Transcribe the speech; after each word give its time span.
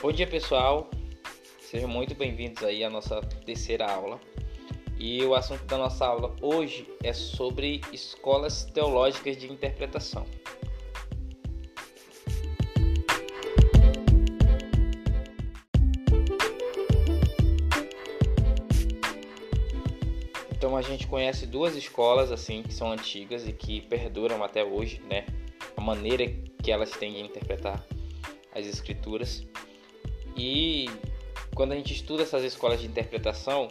Bom 0.00 0.12
dia 0.12 0.28
pessoal, 0.28 0.88
sejam 1.60 1.88
muito 1.88 2.14
bem-vindos 2.14 2.62
aí 2.62 2.84
à 2.84 2.88
nossa 2.88 3.20
terceira 3.44 3.84
aula. 3.84 4.20
E 4.96 5.24
o 5.24 5.34
assunto 5.34 5.64
da 5.64 5.76
nossa 5.76 6.06
aula 6.06 6.36
hoje 6.40 6.88
é 7.02 7.12
sobre 7.12 7.80
escolas 7.92 8.62
teológicas 8.62 9.36
de 9.36 9.50
interpretação. 9.50 10.24
Então 20.52 20.76
a 20.76 20.82
gente 20.82 21.08
conhece 21.08 21.44
duas 21.44 21.74
escolas 21.74 22.30
assim 22.30 22.62
que 22.62 22.72
são 22.72 22.92
antigas 22.92 23.48
e 23.48 23.52
que 23.52 23.80
perduram 23.80 24.44
até 24.44 24.62
hoje, 24.62 25.02
né? 25.10 25.26
A 25.76 25.80
maneira 25.80 26.24
que 26.62 26.70
elas 26.70 26.92
têm 26.92 27.14
de 27.14 27.20
interpretar 27.22 27.84
as 28.54 28.64
escrituras. 28.64 29.44
E 30.38 30.86
quando 31.54 31.72
a 31.72 31.74
gente 31.74 31.92
estuda 31.92 32.22
essas 32.22 32.44
escolas 32.44 32.80
de 32.80 32.86
interpretação, 32.86 33.68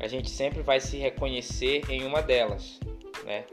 a 0.00 0.08
gente 0.08 0.30
sempre 0.30 0.62
vai 0.62 0.80
se 0.80 0.96
reconhecer 0.96 1.82
em 1.90 2.04
uma 2.04 2.22
delas, 2.22 2.80
né? 3.24 3.44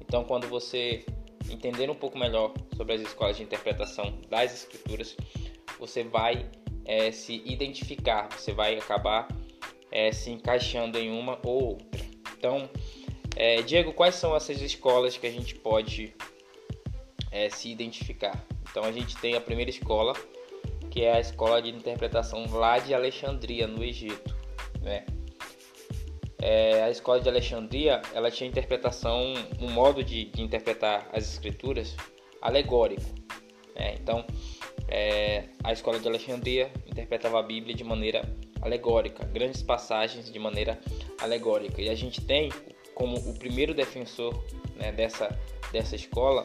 Então, 0.00 0.24
quando 0.24 0.46
você 0.46 1.04
entender 1.50 1.88
um 1.88 1.94
pouco 1.94 2.18
melhor 2.18 2.52
sobre 2.76 2.94
as 2.94 3.00
escolas 3.00 3.36
de 3.36 3.42
interpretação 3.42 4.18
das 4.28 4.52
escrituras, 4.52 5.16
você 5.78 6.04
vai 6.04 6.50
é, 6.84 7.10
se 7.10 7.42
identificar, 7.46 8.28
você 8.30 8.52
vai 8.52 8.76
acabar 8.76 9.28
é, 9.90 10.12
se 10.12 10.30
encaixando 10.30 10.98
em 10.98 11.10
uma 11.10 11.38
ou 11.42 11.64
outra. 11.70 12.04
Então, 12.36 12.68
é, 13.36 13.62
Diego, 13.62 13.92
quais 13.92 14.16
são 14.16 14.36
essas 14.36 14.60
escolas 14.60 15.16
que 15.16 15.26
a 15.26 15.30
gente 15.30 15.54
pode 15.54 16.14
se 17.50 17.68
identificar? 17.68 18.44
Então, 18.70 18.84
a 18.84 18.92
gente 18.92 19.16
tem 19.16 19.34
a 19.34 19.40
primeira 19.40 19.70
escola, 19.70 20.12
que 20.94 21.02
é 21.02 21.16
a 21.16 21.18
escola 21.18 21.60
de 21.60 21.70
interpretação 21.70 22.46
lá 22.52 22.78
de 22.78 22.94
Alexandria, 22.94 23.66
no 23.66 23.82
Egito. 23.82 24.32
Né? 24.80 25.04
É, 26.40 26.84
a 26.84 26.90
escola 26.90 27.20
de 27.20 27.28
Alexandria 27.28 28.00
ela 28.14 28.30
tinha 28.30 28.48
interpretação, 28.48 29.34
um 29.60 29.72
modo 29.72 30.04
de, 30.04 30.26
de 30.26 30.40
interpretar 30.40 31.10
as 31.12 31.28
escrituras 31.32 31.96
alegórico. 32.40 33.12
Né? 33.74 33.96
Então, 34.00 34.24
é, 34.86 35.48
a 35.64 35.72
escola 35.72 35.98
de 35.98 36.06
Alexandria 36.06 36.70
interpretava 36.86 37.40
a 37.40 37.42
Bíblia 37.42 37.74
de 37.74 37.82
maneira 37.82 38.22
alegórica, 38.62 39.26
grandes 39.26 39.64
passagens 39.64 40.32
de 40.32 40.38
maneira 40.38 40.78
alegórica. 41.20 41.82
E 41.82 41.88
a 41.88 41.94
gente 41.96 42.20
tem 42.20 42.52
como 42.94 43.16
o 43.16 43.36
primeiro 43.36 43.74
defensor 43.74 44.32
né, 44.76 44.92
dessa, 44.92 45.36
dessa 45.72 45.96
escola 45.96 46.44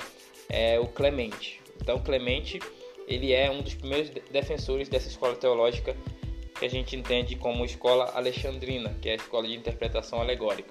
é 0.50 0.80
o 0.80 0.88
Clemente. 0.88 1.62
Então, 1.80 2.00
Clemente 2.00 2.60
ele 3.10 3.34
é 3.34 3.50
um 3.50 3.62
dos 3.62 3.74
primeiros 3.74 4.12
defensores 4.32 4.88
dessa 4.88 5.08
escola 5.08 5.36
teológica 5.36 5.98
que 6.58 6.66
a 6.66 6.70
gente 6.70 6.96
entende 6.96 7.36
como 7.36 7.66
escola 7.66 8.12
alexandrina, 8.14 8.96
que 9.02 9.10
é 9.10 9.14
a 9.14 9.16
escola 9.16 9.48
de 9.48 9.56
interpretação 9.56 10.22
alegórica. 10.22 10.70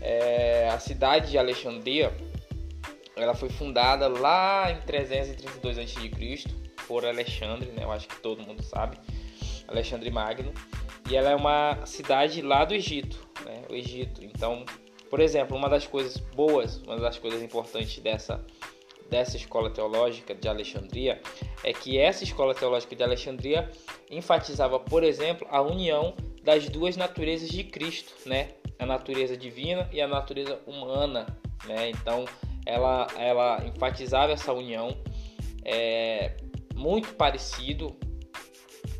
É, 0.00 0.68
a 0.68 0.78
cidade 0.78 1.30
de 1.30 1.38
Alexandria 1.38 2.12
ela 3.16 3.34
foi 3.34 3.48
fundada 3.48 4.06
lá 4.06 4.70
em 4.70 4.80
332 4.82 5.78
a.C. 5.78 6.44
por 6.86 7.04
Alexandre, 7.04 7.70
né? 7.72 7.82
eu 7.82 7.90
acho 7.90 8.06
que 8.06 8.20
todo 8.20 8.42
mundo 8.42 8.62
sabe, 8.62 8.96
Alexandre 9.66 10.10
Magno, 10.10 10.52
e 11.10 11.16
ela 11.16 11.30
é 11.30 11.34
uma 11.34 11.84
cidade 11.84 12.42
lá 12.42 12.64
do 12.64 12.74
Egito, 12.74 13.18
né? 13.44 13.62
o 13.68 13.74
Egito. 13.74 14.22
Então, 14.22 14.64
por 15.10 15.20
exemplo, 15.20 15.56
uma 15.56 15.68
das 15.68 15.86
coisas 15.86 16.18
boas, 16.18 16.76
uma 16.82 16.96
das 16.98 17.18
coisas 17.18 17.42
importantes 17.42 17.98
dessa 17.98 18.44
dessa 19.08 19.36
escola 19.36 19.70
teológica 19.70 20.34
de 20.34 20.48
Alexandria 20.48 21.20
é 21.64 21.72
que 21.72 21.98
essa 21.98 22.24
escola 22.24 22.54
teológica 22.54 22.94
de 22.94 23.02
Alexandria 23.02 23.70
enfatizava, 24.10 24.78
por 24.78 25.02
exemplo, 25.02 25.46
a 25.50 25.60
união 25.60 26.14
das 26.42 26.68
duas 26.68 26.96
naturezas 26.96 27.48
de 27.48 27.64
Cristo, 27.64 28.14
né? 28.26 28.50
A 28.78 28.86
natureza 28.86 29.36
divina 29.36 29.88
e 29.92 30.00
a 30.00 30.06
natureza 30.06 30.60
humana, 30.66 31.26
né? 31.66 31.90
Então, 31.90 32.24
ela, 32.64 33.06
ela 33.16 33.64
enfatizava 33.66 34.32
essa 34.32 34.52
união 34.52 34.96
é, 35.64 36.36
muito 36.74 37.14
parecido 37.14 37.96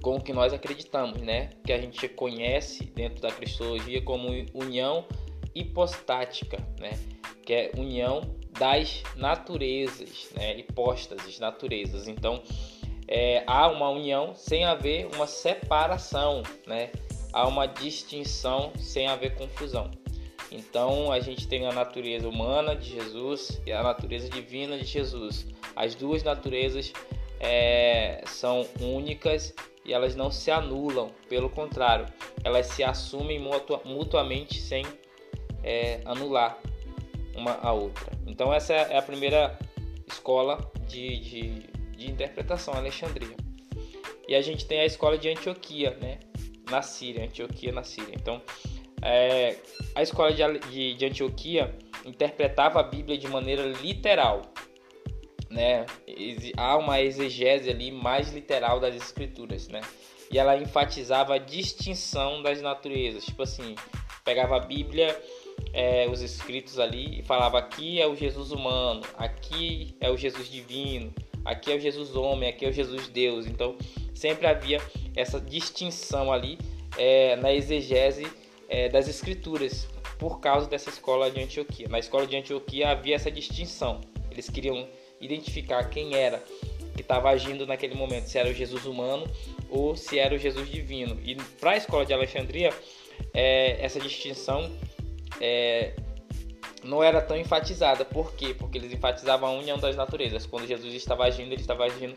com 0.02 0.16
o 0.16 0.20
que 0.20 0.32
nós 0.32 0.52
acreditamos, 0.52 1.20
né? 1.20 1.50
Que 1.64 1.72
a 1.72 1.80
gente 1.80 2.08
conhece 2.08 2.84
dentro 2.86 3.20
da 3.20 3.30
cristologia 3.30 4.02
como 4.02 4.28
união 4.52 5.06
hipostática, 5.54 6.58
né? 6.78 6.98
Que 7.44 7.52
é 7.52 7.70
união 7.76 8.37
das 8.58 9.02
naturezas, 9.16 10.30
né? 10.34 10.58
hipóstases, 10.58 11.38
naturezas. 11.38 12.08
Então, 12.08 12.42
é, 13.06 13.42
há 13.46 13.68
uma 13.68 13.88
união 13.88 14.34
sem 14.34 14.64
haver 14.64 15.08
uma 15.14 15.26
separação, 15.26 16.42
né? 16.66 16.90
há 17.32 17.46
uma 17.46 17.66
distinção 17.66 18.72
sem 18.76 19.06
haver 19.06 19.34
confusão. 19.36 19.90
Então, 20.50 21.12
a 21.12 21.20
gente 21.20 21.46
tem 21.46 21.66
a 21.66 21.72
natureza 21.72 22.28
humana 22.28 22.74
de 22.74 22.90
Jesus 22.90 23.60
e 23.66 23.72
a 23.72 23.82
natureza 23.82 24.28
divina 24.28 24.78
de 24.78 24.84
Jesus. 24.84 25.46
As 25.76 25.94
duas 25.94 26.22
naturezas 26.22 26.92
é, 27.38 28.22
são 28.26 28.66
únicas 28.80 29.54
e 29.84 29.92
elas 29.92 30.16
não 30.16 30.30
se 30.30 30.50
anulam, 30.50 31.10
pelo 31.28 31.48
contrário, 31.48 32.06
elas 32.44 32.66
se 32.66 32.82
assumem 32.82 33.38
mutuamente 33.84 34.60
sem 34.60 34.84
é, 35.62 36.00
anular 36.04 36.58
uma 37.38 37.58
a 37.62 37.72
outra. 37.72 38.12
Então 38.26 38.52
essa 38.52 38.74
é 38.74 38.98
a 38.98 39.02
primeira 39.02 39.58
escola 40.06 40.58
de, 40.86 41.20
de, 41.20 41.50
de 41.96 42.10
interpretação, 42.10 42.74
Alexandria. 42.74 43.36
E 44.26 44.34
a 44.34 44.42
gente 44.42 44.66
tem 44.66 44.80
a 44.80 44.84
escola 44.84 45.16
de 45.16 45.28
Antioquia, 45.28 45.96
né? 46.00 46.18
Na 46.70 46.82
Síria, 46.82 47.24
Antioquia 47.24 47.72
na 47.72 47.82
Síria. 47.82 48.14
Então, 48.14 48.42
é, 49.00 49.56
a 49.94 50.02
escola 50.02 50.32
de, 50.32 50.58
de, 50.70 50.94
de, 50.94 51.06
Antioquia 51.06 51.74
interpretava 52.04 52.80
a 52.80 52.82
Bíblia 52.82 53.16
de 53.16 53.26
maneira 53.26 53.62
literal, 53.62 54.42
né? 55.48 55.86
Há 56.56 56.76
uma 56.76 57.00
exegese 57.00 57.70
ali 57.70 57.90
mais 57.90 58.32
literal 58.32 58.80
das 58.80 58.94
escrituras, 58.94 59.68
né? 59.68 59.80
E 60.30 60.38
ela 60.38 60.58
enfatizava 60.58 61.36
a 61.36 61.38
distinção 61.38 62.42
das 62.42 62.60
naturezas, 62.60 63.24
tipo 63.24 63.42
assim, 63.42 63.74
pegava 64.24 64.56
a 64.56 64.60
Bíblia 64.60 65.18
é, 65.78 66.08
os 66.10 66.22
escritos 66.22 66.80
ali 66.80 67.20
e 67.20 67.22
falava 67.22 67.56
aqui 67.56 68.00
é 68.00 68.06
o 68.08 68.16
Jesus 68.16 68.50
humano, 68.50 69.00
aqui 69.16 69.94
é 70.00 70.10
o 70.10 70.16
Jesus 70.16 70.50
divino, 70.50 71.14
aqui 71.44 71.70
é 71.70 71.76
o 71.76 71.80
Jesus 71.80 72.16
homem, 72.16 72.48
aqui 72.48 72.66
é 72.66 72.68
o 72.68 72.72
Jesus 72.72 73.06
Deus. 73.06 73.46
Então 73.46 73.76
sempre 74.12 74.48
havia 74.48 74.80
essa 75.14 75.40
distinção 75.40 76.32
ali 76.32 76.58
é, 76.98 77.36
na 77.36 77.54
exegese 77.54 78.26
é, 78.68 78.88
das 78.88 79.06
escrituras 79.06 79.86
por 80.18 80.40
causa 80.40 80.68
dessa 80.68 80.90
escola 80.90 81.30
de 81.30 81.40
Antioquia. 81.40 81.86
Na 81.88 82.00
escola 82.00 82.26
de 82.26 82.36
Antioquia 82.36 82.88
havia 82.88 83.14
essa 83.14 83.30
distinção. 83.30 84.00
Eles 84.32 84.50
queriam 84.50 84.84
identificar 85.20 85.84
quem 85.84 86.12
era 86.12 86.42
que 86.96 87.02
estava 87.02 87.30
agindo 87.30 87.64
naquele 87.68 87.94
momento, 87.94 88.26
se 88.26 88.36
era 88.36 88.50
o 88.50 88.52
Jesus 88.52 88.84
humano 88.84 89.30
ou 89.70 89.94
se 89.94 90.18
era 90.18 90.34
o 90.34 90.38
Jesus 90.38 90.68
divino. 90.68 91.16
E 91.24 91.36
para 91.60 91.72
a 91.72 91.76
escola 91.76 92.04
de 92.04 92.12
Alexandria, 92.12 92.74
é, 93.32 93.76
essa 93.80 94.00
distinção 94.00 94.68
é, 95.40 95.94
não 96.82 97.02
era 97.02 97.20
tão 97.20 97.36
enfatizada. 97.36 98.04
Por 98.04 98.34
quê? 98.34 98.54
Porque 98.54 98.78
eles 98.78 98.92
enfatizavam 98.92 99.48
a 99.48 99.52
união 99.52 99.78
das 99.78 99.96
naturezas. 99.96 100.46
Quando 100.46 100.66
Jesus 100.66 100.94
estava 100.94 101.24
agindo, 101.24 101.52
ele 101.52 101.60
estava 101.60 101.84
agindo 101.84 102.16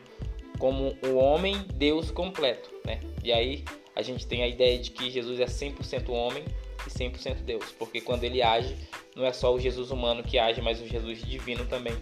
como 0.59 0.95
o 1.05 1.15
homem 1.15 1.65
Deus 1.73 2.11
completo, 2.11 2.69
né? 2.85 2.99
E 3.23 3.31
aí 3.31 3.63
a 3.95 4.01
gente 4.01 4.27
tem 4.27 4.43
a 4.43 4.47
ideia 4.47 4.77
de 4.77 4.91
que 4.91 5.09
Jesus 5.09 5.39
é 5.39 5.45
100% 5.45 6.09
homem 6.09 6.43
e 6.85 6.89
100% 6.89 7.41
Deus, 7.43 7.65
porque 7.77 7.99
quando 7.99 8.23
ele 8.23 8.41
age, 8.41 8.75
não 9.15 9.25
é 9.25 9.33
só 9.33 9.53
o 9.53 9.59
Jesus 9.59 9.91
humano 9.91 10.23
que 10.23 10.37
age, 10.37 10.61
mas 10.61 10.79
o 10.79 10.87
Jesus 10.87 11.23
divino 11.23 11.65
também, 11.65 11.93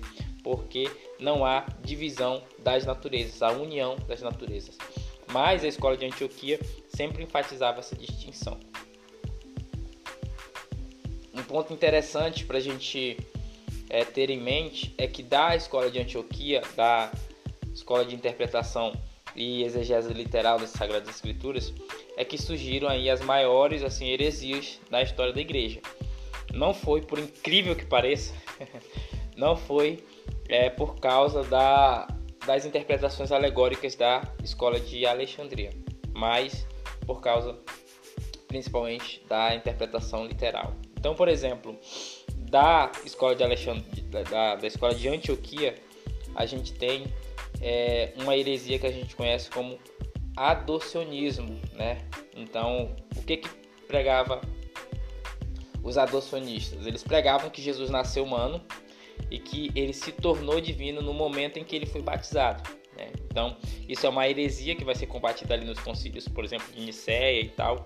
porque 0.44 0.90
não 1.20 1.46
há 1.46 1.66
divisão 1.84 2.44
das 2.60 2.86
naturezas, 2.86 3.42
a 3.42 3.52
união 3.52 3.96
das 4.08 4.22
naturezas. 4.22 4.78
Mas 5.32 5.64
a 5.64 5.68
escola 5.68 5.96
de 5.96 6.06
Antioquia 6.06 6.60
sempre 6.88 7.24
enfatizava 7.24 7.80
essa 7.80 7.96
distinção 7.96 8.60
ponto 11.50 11.74
interessante 11.74 12.46
para 12.46 12.60
a 12.60 12.62
gente 12.62 13.18
é, 13.90 14.06
ter 14.06 14.30
em 14.30 14.40
mente 14.40 14.94
é 15.00 15.08
que 15.08 15.24
da 15.24 15.56
escola 15.56 15.90
de 15.90 16.00
Antioquia, 16.00 16.62
da 16.76 17.12
escola 17.74 18.06
de 18.06 18.14
interpretação 18.14 18.94
e 19.36 19.64
exegese 19.64 20.14
literal 20.14 20.60
das 20.60 20.70
Sagradas 20.70 21.10
Escrituras, 21.10 21.74
é 22.16 22.24
que 22.24 22.38
surgiram 22.38 22.88
aí 22.88 23.10
as 23.10 23.20
maiores 23.22 23.82
assim 23.82 24.10
heresias 24.10 24.80
da 24.92 25.02
história 25.02 25.34
da 25.34 25.42
igreja. 25.42 25.82
Não 26.54 26.72
foi, 26.72 27.02
por 27.02 27.18
incrível 27.18 27.76
que 27.76 27.86
pareça, 27.86 28.32
não 29.36 29.56
foi 29.56 30.04
é, 30.48 30.70
por 30.70 31.00
causa 31.00 31.44
da, 31.44 32.08
das 32.46 32.64
interpretações 32.64 33.32
alegóricas 33.32 33.96
da 33.96 34.22
escola 34.44 34.80
de 34.80 35.04
Alexandria, 35.04 35.72
mas 36.14 36.68
por 37.08 37.22
causa 37.22 37.58
principalmente 38.48 39.24
da 39.28 39.56
interpretação 39.56 40.26
literal. 40.26 40.76
Então, 41.00 41.16
por 41.16 41.30
exemplo, 41.30 41.80
da 42.36 42.92
escola 43.06 43.34
de 43.34 43.42
Alexandre, 43.42 44.02
da, 44.02 44.56
da 44.56 44.68
escola 44.68 44.94
de 44.94 45.08
Antioquia, 45.08 45.76
a 46.36 46.46
gente 46.46 46.74
tem 46.74 47.06
é, 47.62 48.14
uma 48.18 48.36
heresia 48.36 48.78
que 48.78 48.86
a 48.86 48.92
gente 48.92 49.16
conhece 49.16 49.50
como 49.50 49.80
adocionismo, 50.36 51.60
né? 51.74 52.02
Então, 52.36 52.96
o 53.16 53.22
que 53.24 53.38
que 53.38 53.50
pregava 53.88 54.42
os 55.82 55.98
adocionistas? 55.98 56.86
Eles 56.86 57.04
pregavam 57.04 57.50
que 57.50 57.62
Jesus 57.62 57.90
nasceu 57.90 58.26
humano 58.26 58.62
e 59.32 59.40
que 59.40 59.72
ele 59.76 59.94
se 59.94 60.12
tornou 60.12 60.60
divino 60.60 61.02
no 61.02 61.14
momento 61.14 61.58
em 61.58 61.64
que 61.64 61.76
ele 61.76 61.86
foi 61.86 62.02
batizado. 62.02 62.70
Né? 62.98 63.12
Então, 63.26 63.56
isso 63.88 64.06
é 64.06 64.10
uma 64.10 64.28
heresia 64.28 64.76
que 64.76 64.84
vai 64.84 64.96
ser 64.96 65.08
combatida 65.08 65.54
ali 65.54 65.66
nos 65.66 65.80
concílios, 65.80 66.28
por 66.28 66.44
exemplo, 66.44 66.68
de 66.74 66.82
Nicéia 66.82 67.40
e 67.42 67.50
tal, 67.50 67.86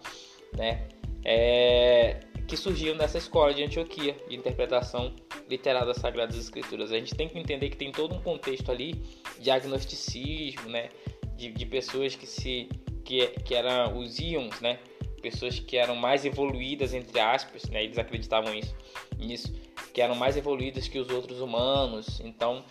né? 0.58 0.88
É, 1.24 2.20
que 2.48 2.58
surgiu 2.58 2.96
nessa 2.96 3.18
escola 3.18 3.54
de 3.54 3.64
Antioquia, 3.64 4.16
de 4.28 4.36
interpretação 4.36 5.14
literal 5.50 5.86
das 5.86 5.98
Sagradas 5.98 6.38
Escrituras. 6.38 6.92
A 6.92 6.98
gente 6.98 7.16
tem 7.16 7.28
que 7.28 7.38
entender 7.38 7.70
que 7.70 7.78
tem 7.78 7.92
todo 7.92 8.16
um 8.16 8.22
contexto 8.22 8.72
ali 8.72 9.02
de 9.40 9.50
agnosticismo, 9.50 10.70
né? 10.70 10.90
De, 11.36 11.52
de 11.52 11.66
pessoas 11.66 12.16
que 12.16 12.28
se 12.28 12.70
que, 13.04 13.28
que 13.28 13.54
eram 13.54 13.98
os 13.98 14.20
íons, 14.20 14.60
né? 14.62 14.80
Pessoas 15.22 15.60
que 15.60 15.78
eram 15.78 15.96
mais 15.96 16.26
evoluídas 16.26 16.94
entre 16.94 17.20
aspas, 17.20 17.64
né? 17.70 17.84
Eles 17.84 17.98
acreditavam 17.98 18.54
isso, 18.54 18.76
nisso, 19.18 19.54
que 19.94 20.02
eram 20.02 20.16
mais 20.16 20.36
evoluídas 20.36 20.88
que 20.88 21.00
os 21.00 21.10
outros 21.10 21.40
humanos. 21.40 22.20
Então, 22.20 22.64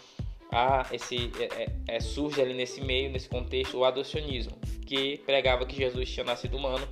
há 0.50 0.86
esse 0.92 1.30
é, 1.38 1.62
é, 1.62 1.96
é, 1.96 2.00
surge 2.00 2.40
ali 2.40 2.54
nesse 2.54 2.80
meio, 2.80 3.10
nesse 3.10 3.28
contexto, 3.28 3.78
o 3.78 3.84
adocionismo, 3.84 4.56
que 4.86 5.18
pregava 5.18 5.64
que 5.64 5.76
Jesus 5.76 6.10
tinha 6.10 6.24
nascido 6.24 6.56
humano, 6.56 6.86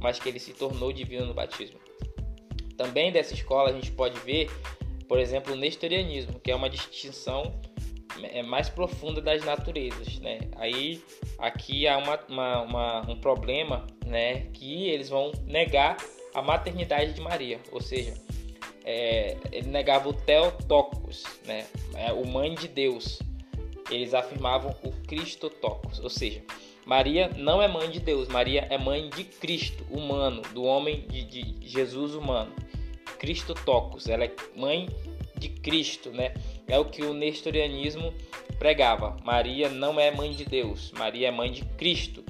mas 0.00 0.18
que 0.18 0.28
ele 0.28 0.40
se 0.40 0.52
tornou 0.52 0.92
divino 0.92 1.26
no 1.26 1.34
batismo. 1.34 1.78
Também 2.76 3.12
dessa 3.12 3.34
escola 3.34 3.70
a 3.70 3.72
gente 3.72 3.90
pode 3.92 4.18
ver, 4.20 4.50
por 5.08 5.18
exemplo, 5.18 5.52
o 5.52 5.56
nestorianismo, 5.56 6.40
que 6.40 6.50
é 6.50 6.56
uma 6.56 6.68
distinção 6.68 7.54
é, 8.22 8.42
mais 8.42 8.68
profunda 8.68 9.20
das 9.20 9.44
naturezas, 9.44 10.18
né? 10.20 10.40
Aí 10.56 11.02
aqui 11.38 11.86
há 11.86 11.98
uma, 11.98 12.20
uma, 12.28 12.62
uma, 12.62 13.10
um 13.10 13.16
problema, 13.20 13.86
né? 14.06 14.46
Que 14.52 14.88
eles 14.88 15.08
vão 15.08 15.32
negar 15.46 15.96
a 16.34 16.42
maternidade 16.42 17.12
de 17.12 17.20
Maria, 17.20 17.60
ou 17.70 17.80
seja, 17.80 18.14
é, 18.84 19.36
ele 19.50 19.68
negava 19.68 20.08
o 20.08 20.12
Theotokos, 20.12 21.24
né? 21.46 21.66
É, 21.94 22.12
o 22.12 22.26
mãe 22.26 22.54
de 22.54 22.68
Deus. 22.68 23.20
Eles 23.90 24.14
afirmavam 24.14 24.74
o 24.82 24.90
Christotokos, 25.06 26.00
ou 26.00 26.08
seja, 26.08 26.42
Maria 26.86 27.30
não 27.36 27.62
é 27.62 27.68
mãe 27.68 27.90
de 27.90 28.00
Deus, 28.00 28.28
Maria 28.28 28.66
é 28.70 28.78
mãe 28.78 29.10
de 29.10 29.24
Cristo 29.24 29.84
humano, 29.90 30.40
do 30.54 30.64
homem 30.64 31.06
de, 31.06 31.22
de 31.22 31.56
Jesus 31.66 32.14
humano. 32.14 32.50
Christotokos, 33.24 34.06
ela 34.06 34.24
é 34.24 34.32
mãe 34.54 34.86
de 35.34 35.48
Cristo, 35.48 36.10
né? 36.10 36.34
É 36.68 36.78
o 36.78 36.84
que 36.84 37.02
o 37.02 37.14
nestorianismo 37.14 38.12
pregava. 38.58 39.16
Maria 39.24 39.70
não 39.70 39.98
é 39.98 40.10
mãe 40.10 40.32
de 40.32 40.44
Deus, 40.44 40.92
Maria 40.92 41.28
é 41.28 41.30
mãe 41.30 41.50
de 41.50 41.64
Cristo, 41.64 42.22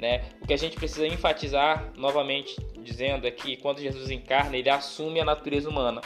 né? 0.00 0.24
O 0.40 0.46
que 0.48 0.52
a 0.52 0.56
gente 0.56 0.74
precisa 0.74 1.06
enfatizar 1.06 1.92
novamente 1.96 2.56
dizendo 2.82 3.24
é 3.24 3.30
que 3.30 3.56
quando 3.56 3.80
Jesus 3.80 4.10
encarna, 4.10 4.56
ele 4.56 4.68
assume 4.68 5.20
a 5.20 5.24
natureza 5.24 5.68
humana. 5.68 6.00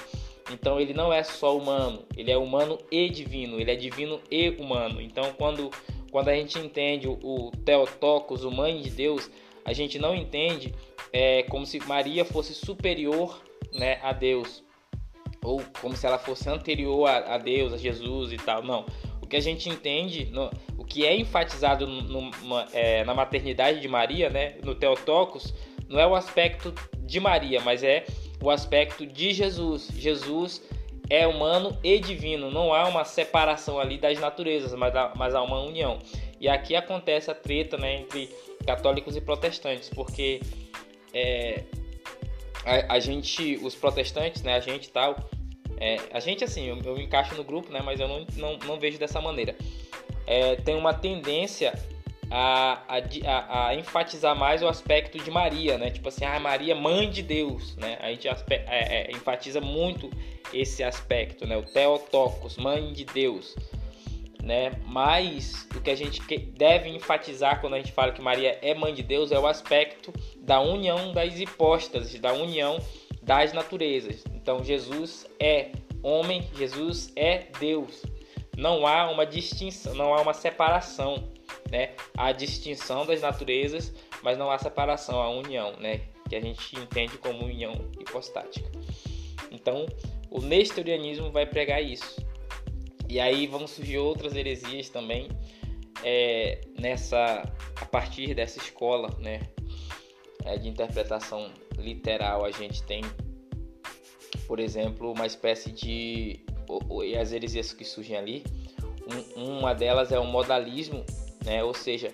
Então 0.53 0.79
ele 0.79 0.93
não 0.93 1.11
é 1.11 1.23
só 1.23 1.57
humano, 1.57 2.05
ele 2.15 2.31
é 2.31 2.37
humano 2.37 2.79
e 2.91 3.09
divino, 3.09 3.59
ele 3.59 3.71
é 3.71 3.75
divino 3.75 4.21
e 4.31 4.51
humano. 4.51 5.01
Então 5.01 5.33
quando 5.33 5.71
quando 6.11 6.29
a 6.29 6.35
gente 6.35 6.59
entende 6.59 7.09
o, 7.09 7.51
Theotokos, 7.65 8.45
o 8.45 8.51
mãe 8.51 8.81
de 8.81 8.91
Deus, 8.91 9.31
a 9.65 9.73
gente 9.73 9.99
não 9.99 10.15
entende 10.15 10.75
é, 11.11 11.43
como 11.45 11.67
se 11.67 11.79
Maria 11.81 12.25
fosse 12.25 12.55
superior 12.55 13.43
né, 13.79 13.99
a 14.03 14.13
Deus 14.13 14.65
ou 15.47 15.63
como 15.81 15.97
se 15.97 16.05
ela 16.05 16.19
fosse 16.19 16.49
anterior 16.49 17.07
a, 17.07 17.35
a 17.35 17.39
Deus, 17.39 17.73
a 17.73 17.77
Jesus 17.77 18.33
e 18.33 18.37
tal. 18.37 18.65
Não. 18.65 18.85
O 19.23 19.27
que 19.27 19.37
a 19.37 19.41
gente 19.41 19.69
entende, 19.69 20.27
no, 20.27 20.51
o 20.77 20.85
que 20.85 21.07
é 21.07 21.17
enfatizado 21.17 21.87
no, 21.87 22.31
é, 22.73 23.05
na 23.05 23.15
maternidade 23.15 23.81
de 23.81 23.87
Maria, 23.87 24.29
né, 24.29 24.57
no 24.65 24.75
Theotokos, 24.75 25.55
não 25.89 26.01
é 26.01 26.07
o 26.07 26.17
aspecto 26.17 26.75
de 26.99 27.21
Maria, 27.21 27.61
mas 27.61 27.85
é 27.85 28.05
o 28.43 28.51
aspecto 28.51 29.07
de 29.07 29.33
Jesus. 29.33 29.89
Jesus 29.95 30.63
é 31.09 31.27
humano 31.27 31.79
e 31.83 31.99
divino, 32.01 32.51
não 32.51 32.75
há 32.75 32.89
uma 32.89 33.05
separação 33.05 33.79
ali 33.79 33.97
das 33.97 34.19
naturezas, 34.19 34.75
mas 34.75 34.95
há, 34.97 35.13
mas 35.17 35.35
há 35.35 35.43
uma 35.43 35.61
união. 35.61 35.99
E 36.41 36.49
aqui 36.49 36.75
acontece 36.75 37.31
a 37.31 37.35
treta 37.35 37.77
né, 37.77 38.01
entre 38.01 38.29
católicos 38.67 39.17
e 39.17 39.21
protestantes, 39.21 39.89
porque 39.89 40.41
é, 41.15 41.63
a, 42.67 42.95
a, 42.95 43.01
gente, 43.01 43.59
os 43.63 43.75
protestantes, 43.75 44.43
né, 44.43 44.55
a 44.55 44.61
gente 44.61 44.91
tal, 44.91 45.17
é, 45.79 45.99
a 46.13 46.21
gente 46.21 46.45
assim, 46.45 46.67
eu, 46.67 46.79
eu 46.85 46.97
me 46.97 47.05
encaixo 47.05 47.35
no 47.37 47.45
grupo, 47.45 47.73
né, 47.73 47.81
mas 47.83 48.01
eu 48.01 48.09
não, 48.09 48.27
não, 48.37 48.59
não 48.59 48.79
vejo 48.79 48.99
dessa 48.99 49.21
maneira. 49.21 49.57
É, 50.27 50.57
tem 50.57 50.75
uma 50.75 50.93
tendência 50.93 51.73
a, 52.31 52.83
a, 52.89 53.69
a, 53.69 53.75
enfatizar 53.75 54.37
mais 54.37 54.63
o 54.63 54.69
aspecto 54.69 55.19
de 55.19 55.31
Maria, 55.31 55.79
né? 55.79 55.91
Tipo 55.91 56.09
assim, 56.09 56.25
ah, 56.25 56.41
Maria, 56.41 56.75
mãe 56.75 57.09
de 57.09 57.23
Deus, 57.23 57.77
né? 57.77 57.99
A 58.01 58.09
gente 58.09 58.27
é, 58.27 58.35
é, 58.67 59.11
enfatiza 59.13 59.61
muito 59.61 60.11
esse 60.53 60.83
aspecto, 60.83 61.47
né? 61.47 61.57
O 61.57 61.63
Theotokos, 61.63 62.57
mãe 62.57 62.93
de 62.93 63.05
Deus, 63.05 63.55
né? 64.47 64.73
Mas 64.87 65.69
o 65.75 65.81
que 65.81 65.91
a 65.91 65.95
gente 65.95 66.21
deve 66.39 66.89
enfatizar 66.89 67.61
quando 67.61 67.75
a 67.75 67.79
gente 67.79 67.93
fala 67.93 68.13
que 68.13 68.23
Maria 68.23 68.59
é 68.63 68.75
mãe 68.75 68.95
de 68.95 69.03
Deus 69.03 69.33
é 69.33 69.39
o 69.39 69.47
aspecto 69.47 70.13
da 70.39 70.61
união 70.61 71.13
das 71.13 71.39
hipóstases, 71.39 72.19
da 72.21 72.33
união 72.33 72.79
das 73.23 73.53
naturezas. 73.53 74.25
Então, 74.33 74.65
Jesus 74.65 75.27
é 75.41 75.73
homem, 76.03 76.49
Jesus 76.57 77.13
é 77.17 77.49
Deus. 77.59 78.03
Não 78.57 78.87
há 78.87 79.11
uma 79.11 79.27
distinção, 79.27 79.95
não 79.95 80.15
há 80.15 80.23
uma 80.23 80.33
separação 80.33 81.35
né? 81.71 81.91
A 82.17 82.33
distinção 82.33 83.07
das 83.07 83.23
naturezas, 83.23 83.93
mas 84.23 84.39
não 84.39 84.51
há 84.51 84.59
separação, 84.59 85.21
a 85.21 85.29
união, 85.31 85.73
né? 85.79 86.03
Que 86.29 86.37
a 86.37 86.41
gente 86.41 86.79
entende 86.79 87.19
como 87.19 87.45
união 87.45 87.75
hipostática. 87.99 88.71
Então, 89.51 89.87
o 90.31 90.41
nestorianismo 90.41 91.31
vai 91.31 91.47
pregar 91.47 91.83
isso. 91.83 92.25
E 93.09 93.21
aí 93.21 93.47
vão 93.47 93.67
surgir 93.67 93.99
outras 93.99 94.35
heresias 94.35 94.89
também 94.89 95.29
é, 96.03 96.61
nessa 96.79 97.43
a 97.81 97.85
partir 97.87 98.35
dessa 98.35 98.59
escola, 98.59 99.11
né? 99.19 99.41
É, 100.45 100.57
de 100.59 100.69
interpretação 100.69 101.51
literal 101.79 102.45
a 102.45 102.51
gente 102.51 102.83
tem, 102.85 103.03
por 104.47 104.61
exemplo, 104.61 105.13
uma 105.13 105.27
espécie 105.27 105.73
de 105.73 106.41
e 107.05 107.17
as 107.17 107.33
heresias 107.33 107.73
que 107.73 107.85
surgem 107.85 108.17
ali. 108.17 108.45
Um, 109.37 109.59
uma 109.59 109.73
delas 109.73 110.11
é 110.11 110.19
o 110.19 110.25
modalismo 110.25 111.05
né? 111.47 111.63
Ou 111.63 111.73
seja, 111.73 112.13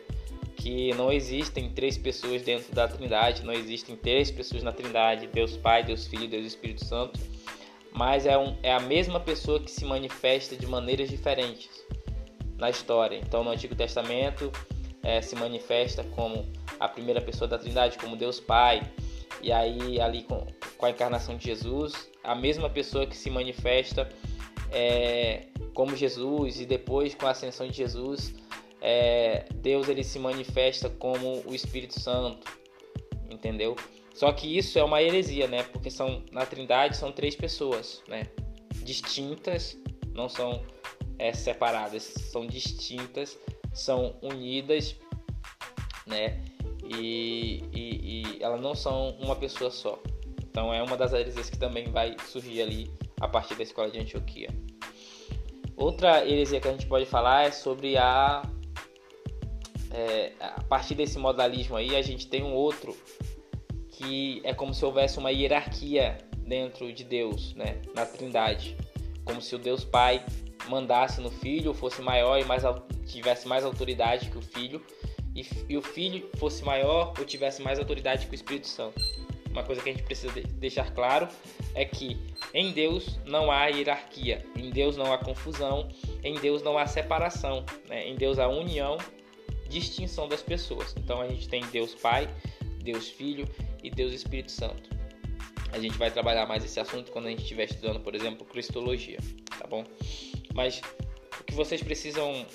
que 0.57 0.95
não 0.95 1.11
existem 1.11 1.71
três 1.71 1.99
pessoas 1.99 2.43
dentro 2.43 2.73
da 2.73 2.87
Trindade, 2.87 3.45
não 3.45 3.53
existem 3.53 3.97
três 3.97 4.31
pessoas 4.31 4.63
na 4.63 4.71
Trindade, 4.71 5.27
Deus 5.27 5.57
Pai, 5.57 5.83
Deus 5.83 6.07
Filho, 6.07 6.29
Deus 6.29 6.47
Espírito 6.47 6.85
Santo, 6.85 7.19
mas 7.93 8.27
é, 8.27 8.37
um, 8.37 8.57
é 8.63 8.73
a 8.73 8.81
mesma 8.81 9.21
pessoa 9.21 9.61
que 9.61 9.71
se 9.71 9.85
manifesta 9.85 10.57
de 10.57 10.67
maneiras 10.67 11.09
diferentes 11.09 11.71
na 12.57 12.71
história. 12.71 13.17
Então, 13.17 13.45
no 13.45 13.51
Antigo 13.51 13.75
Testamento 13.75 14.51
é, 15.03 15.21
se 15.21 15.35
manifesta 15.35 16.05
como 16.05 16.47
a 16.79 16.89
primeira 16.89 17.21
pessoa 17.21 17.49
da 17.49 17.59
Trindade, 17.59 17.99
como 17.99 18.17
Deus 18.17 18.41
Pai, 18.41 18.83
e 19.43 19.53
aí 19.53 20.01
ali 20.01 20.23
com, 20.23 20.47
com 20.79 20.87
a 20.87 20.91
encarnação 20.91 21.37
de 21.37 21.45
Jesus, 21.47 22.11
a 22.23 22.35
mesma 22.35 22.71
pessoa 22.71 23.07
que 23.07 23.17
se 23.17 23.31
manifesta 23.31 24.09
é, 24.71 25.47
como 25.75 25.97
Jesus 25.97 26.61
e 26.61 26.67
depois 26.67 27.15
com 27.15 27.27
a 27.27 27.31
ascensão 27.31 27.67
de 27.67 27.75
Jesus 27.75 28.35
é, 28.81 29.45
Deus 29.55 29.89
ele 29.89 30.03
se 30.03 30.19
manifesta 30.19 30.91
como 30.91 31.41
o 31.47 31.55
Espírito 31.55 32.01
Santo, 32.01 32.47
entendeu? 33.31 33.77
Só 34.15 34.31
que 34.33 34.59
isso 34.59 34.79
é 34.79 34.85
uma 34.85 35.03
heresia, 35.03 35.47
né? 35.47 35.63
Porque 35.63 35.91
são 35.91 36.23
na 36.31 36.45
Trindade 36.45 36.97
são 36.97 37.11
três 37.11 37.35
pessoas, 37.35 38.03
né? 38.07 38.25
Distintas, 38.85 39.77
não 40.15 40.29
são 40.29 40.63
é, 41.19 41.33
separadas, 41.33 42.03
são 42.03 42.47
distintas, 42.47 43.39
são 43.73 44.15
unidas, 44.23 44.97
né? 46.07 46.45
E, 46.85 47.63
e, 47.73 48.37
e 48.39 48.43
elas 48.43 48.61
não 48.61 48.75
são 48.75 49.11
uma 49.21 49.37
pessoa 49.37 49.71
só. 49.71 49.99
Então 50.43 50.73
é 50.73 50.83
uma 50.83 50.97
das 50.97 51.13
heresias 51.13 51.49
que 51.49 51.59
também 51.59 51.91
vai 51.91 52.17
surgir 52.29 52.61
ali 52.61 52.91
a 53.21 53.27
partir 53.27 53.55
da 53.55 53.63
escola 53.63 53.91
de 53.91 53.99
Antioquia. 53.99 54.51
Outra 55.77 56.27
heresia 56.27 56.61
que 56.61 56.69
a 56.69 56.73
gente 56.73 56.87
pode 56.87 57.07
falar 57.07 57.47
é 57.47 57.51
sobre 57.51 57.97
a 57.97 58.43
é, 59.91 60.33
a 60.41 60.63
partir 60.65 60.95
desse 60.95 61.19
modalismo 61.19 61.77
aí, 61.77 61.95
a 61.97 62.03
gente 62.03 62.27
tem 62.27 62.43
um 62.43 62.53
outro 62.53 62.97
que 63.93 64.41
é 64.45 64.53
como 64.53 64.75
se 64.75 64.85
houvesse 64.85 65.19
uma 65.19 65.31
hierarquia 65.31 66.19
dentro 66.47 66.93
de 66.93 67.05
Deus, 67.05 67.55
né? 67.55 67.81
na 67.95 68.05
Trindade, 68.05 68.77
como 69.25 69.41
se 69.41 69.55
o 69.55 69.59
Deus 69.59 69.85
Pai 69.85 70.25
mandasse 70.69 71.21
no 71.21 71.31
Filho, 71.31 71.75
fosse 71.75 72.01
maior 72.03 72.41
e 72.41 72.45
mais 72.45 72.63
tivesse 73.07 73.47
mais 73.47 73.65
autoridade 73.65 74.31
que 74.31 74.39
o 74.39 74.43
Filho, 74.43 74.85
e, 75.35 75.47
e 75.69 75.77
o 75.77 75.83
Filho 75.83 76.29
fosse 76.37 76.65
maior 76.65 77.13
ou 77.19 77.25
tivesse 77.25 77.63
mais 77.63 77.79
autoridade 77.79 78.27
que 78.27 78.33
o 78.33 78.35
Espírito 78.35 78.67
Santo. 78.67 79.01
Uma 79.51 79.63
coisa 79.63 79.83
que 79.83 79.91
a 79.91 79.93
gente 79.93 80.05
precisa 80.05 80.33
deixar 80.55 80.91
claro 80.95 81.29
é 81.75 81.85
que 81.85 82.19
em 82.55 82.73
Deus 82.73 83.19
não 83.27 83.51
há 83.51 83.67
hierarquia, 83.67 84.45
em 84.57 84.71
Deus 84.71 84.97
não 84.97 85.13
há 85.13 85.19
confusão, 85.19 85.89
em 86.25 86.35
Deus 86.41 86.63
não 86.63 86.79
há 86.79 86.87
separação, 86.87 87.65
né? 87.89 88.09
em 88.09 88.17
Deus 88.17 88.39
há 88.39 88.49
união 88.49 88.97
distinção 89.69 90.29
das 90.29 90.43
pessoas. 90.43 90.95
Então 90.99 91.21
a 91.21 91.29
gente 91.29 91.49
tem 91.49 91.63
Deus 91.67 91.95
Pai, 91.95 92.29
Deus 92.83 93.09
Filho 93.09 93.49
e 93.83 93.91
Deus 93.91 94.13
Espírito 94.13 94.53
Santo. 94.53 94.91
A 95.73 95.79
gente 95.79 95.97
vai 95.97 96.11
trabalhar 96.11 96.47
mais 96.47 96.65
esse 96.65 96.79
assunto 96.79 97.11
quando 97.11 97.27
a 97.27 97.31
gente 97.31 97.43
estiver 97.43 97.65
estudando, 97.65 98.01
por 98.01 98.15
exemplo, 98.15 98.45
Cristologia, 98.45 99.19
tá 99.59 99.67
bom? 99.67 99.85
Mas 100.55 100.83
o 101.41 101.45
que 101.45 101.55
vocês 101.55 101.83
precisam 101.83 102.47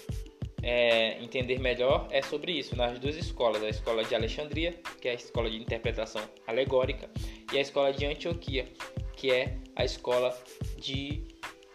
é, 0.62 1.22
entender 1.24 1.60
melhor 1.60 2.08
é 2.12 2.22
sobre 2.22 2.52
isso 2.52 2.76
nas 2.76 3.00
duas 3.00 3.16
escolas, 3.16 3.64
a 3.64 3.70
escola 3.70 4.04
de 4.04 4.14
Alexandria, 4.14 4.80
que 5.02 5.08
é 5.08 5.12
a 5.12 5.16
escola 5.16 5.50
de 5.50 5.58
interpretação 5.58 6.22
alegórica, 6.46 7.10
e 7.52 7.58
a 7.58 7.62
escola 7.62 7.92
de 7.92 8.06
Antioquia, 8.06 8.66
que 9.16 9.32
é 9.32 9.58
a 9.76 9.84
escola 9.84 10.38
de 10.78 11.24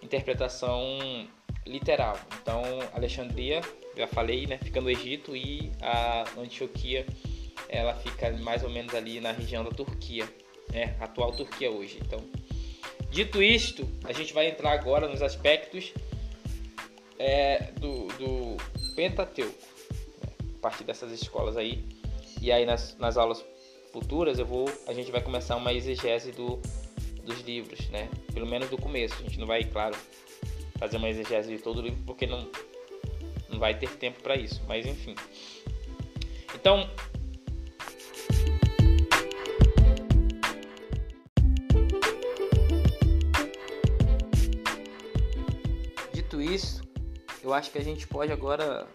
interpretação 0.02 1.28
literal. 1.66 2.18
Então, 2.40 2.62
Alexandria, 2.92 3.60
já 3.96 4.06
falei, 4.06 4.46
né, 4.46 4.58
fica 4.58 4.80
no 4.80 4.90
Egito 4.90 5.36
e 5.36 5.72
a 5.80 6.24
Antioquia, 6.38 7.06
ela 7.72 7.94
fica 7.94 8.30
mais 8.30 8.62
ou 8.62 8.70
menos 8.70 8.94
ali 8.94 9.18
na 9.18 9.32
região 9.32 9.64
da 9.64 9.70
Turquia, 9.70 10.28
né, 10.70 10.94
atual 11.00 11.32
Turquia 11.32 11.70
hoje. 11.70 11.98
Então, 12.04 12.20
dito 13.10 13.42
isto, 13.42 13.88
a 14.04 14.12
gente 14.12 14.32
vai 14.34 14.48
entrar 14.48 14.72
agora 14.72 15.08
nos 15.08 15.22
aspectos 15.22 15.92
é, 17.18 17.72
do, 17.80 18.06
do 18.18 18.56
Pentateuco, 18.94 19.58
né, 20.22 20.32
a 20.56 20.60
partir 20.60 20.84
dessas 20.84 21.10
escolas 21.12 21.56
aí. 21.56 21.82
E 22.42 22.52
aí 22.52 22.66
nas, 22.66 22.96
nas 22.98 23.16
aulas 23.16 23.42
futuras 23.90 24.38
eu 24.38 24.46
vou, 24.46 24.70
a 24.86 24.92
gente 24.92 25.10
vai 25.10 25.22
começar 25.22 25.56
uma 25.56 25.72
exegese 25.72 26.30
do, 26.32 26.60
dos 27.24 27.40
livros, 27.40 27.88
né? 27.88 28.08
Pelo 28.34 28.46
menos 28.46 28.68
do 28.68 28.76
começo. 28.76 29.14
A 29.14 29.22
gente 29.22 29.38
não 29.38 29.46
vai, 29.46 29.64
claro, 29.64 29.96
fazer 30.78 30.96
uma 30.96 31.08
exegese 31.08 31.56
de 31.56 31.62
todo 31.62 31.78
o 31.78 31.82
livro 31.82 32.02
porque 32.04 32.26
não, 32.26 32.50
não 33.48 33.58
vai 33.58 33.78
ter 33.78 33.90
tempo 33.96 34.20
para 34.20 34.36
isso. 34.36 34.62
Mas 34.66 34.84
enfim. 34.84 35.14
Então, 36.54 36.88
isso, 46.42 46.82
eu 47.42 47.52
acho 47.52 47.70
que 47.70 47.78
a 47.78 47.84
gente 47.84 48.06
pode 48.06 48.32
agora 48.32 48.86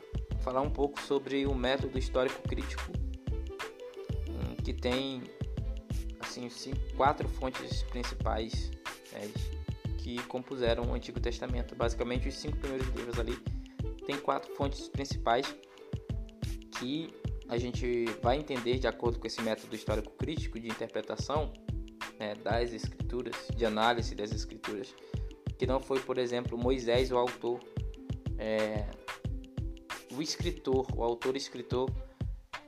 falar 0.42 0.62
um 0.62 0.70
pouco 0.70 1.02
sobre 1.02 1.46
o 1.46 1.54
método 1.54 1.98
histórico 1.98 2.42
crítico 2.48 2.92
hum, 4.30 4.56
que 4.64 4.74
tem 4.74 5.24
assim 6.20 6.74
quatro 6.96 7.28
fontes 7.28 7.84
principais 7.84 8.72
né, 9.12 9.30
que 9.98 10.22
compuseram 10.24 10.84
o 10.84 10.94
Antigo 10.94 11.20
Testamento. 11.20 11.76
Basicamente, 11.76 12.30
os 12.30 12.36
cinco 12.36 12.58
primeiros 12.58 12.88
livros 12.90 13.20
ali 13.20 13.38
tem 14.06 14.18
quatro 14.18 14.54
fontes 14.56 14.88
principais 14.88 15.54
que 16.80 17.14
a 17.50 17.58
gente 17.58 18.06
vai 18.22 18.38
entender 18.38 18.78
de 18.78 18.88
acordo 18.88 19.20
com 19.20 19.28
esse 19.28 19.42
método 19.42 19.76
histórico 19.76 20.12
crítico 20.12 20.60
de 20.60 20.68
interpretação 20.68 21.52
né, 22.20 22.36
das 22.36 22.72
escrituras, 22.72 23.36
de 23.56 23.66
análise 23.66 24.14
das 24.16 24.32
escrituras, 24.32 24.94
que 25.58 25.66
não 25.66 25.82
foi, 25.82 26.00
por 26.00 26.18
exemplo, 26.18 26.58
Moisés 26.58 27.12
o 27.12 27.18
autor, 27.18 27.60
é, 28.38 28.86
o 30.14 30.22
escritor, 30.22 30.86
o 30.96 31.04
autor 31.04 31.36
escritor 31.36 31.90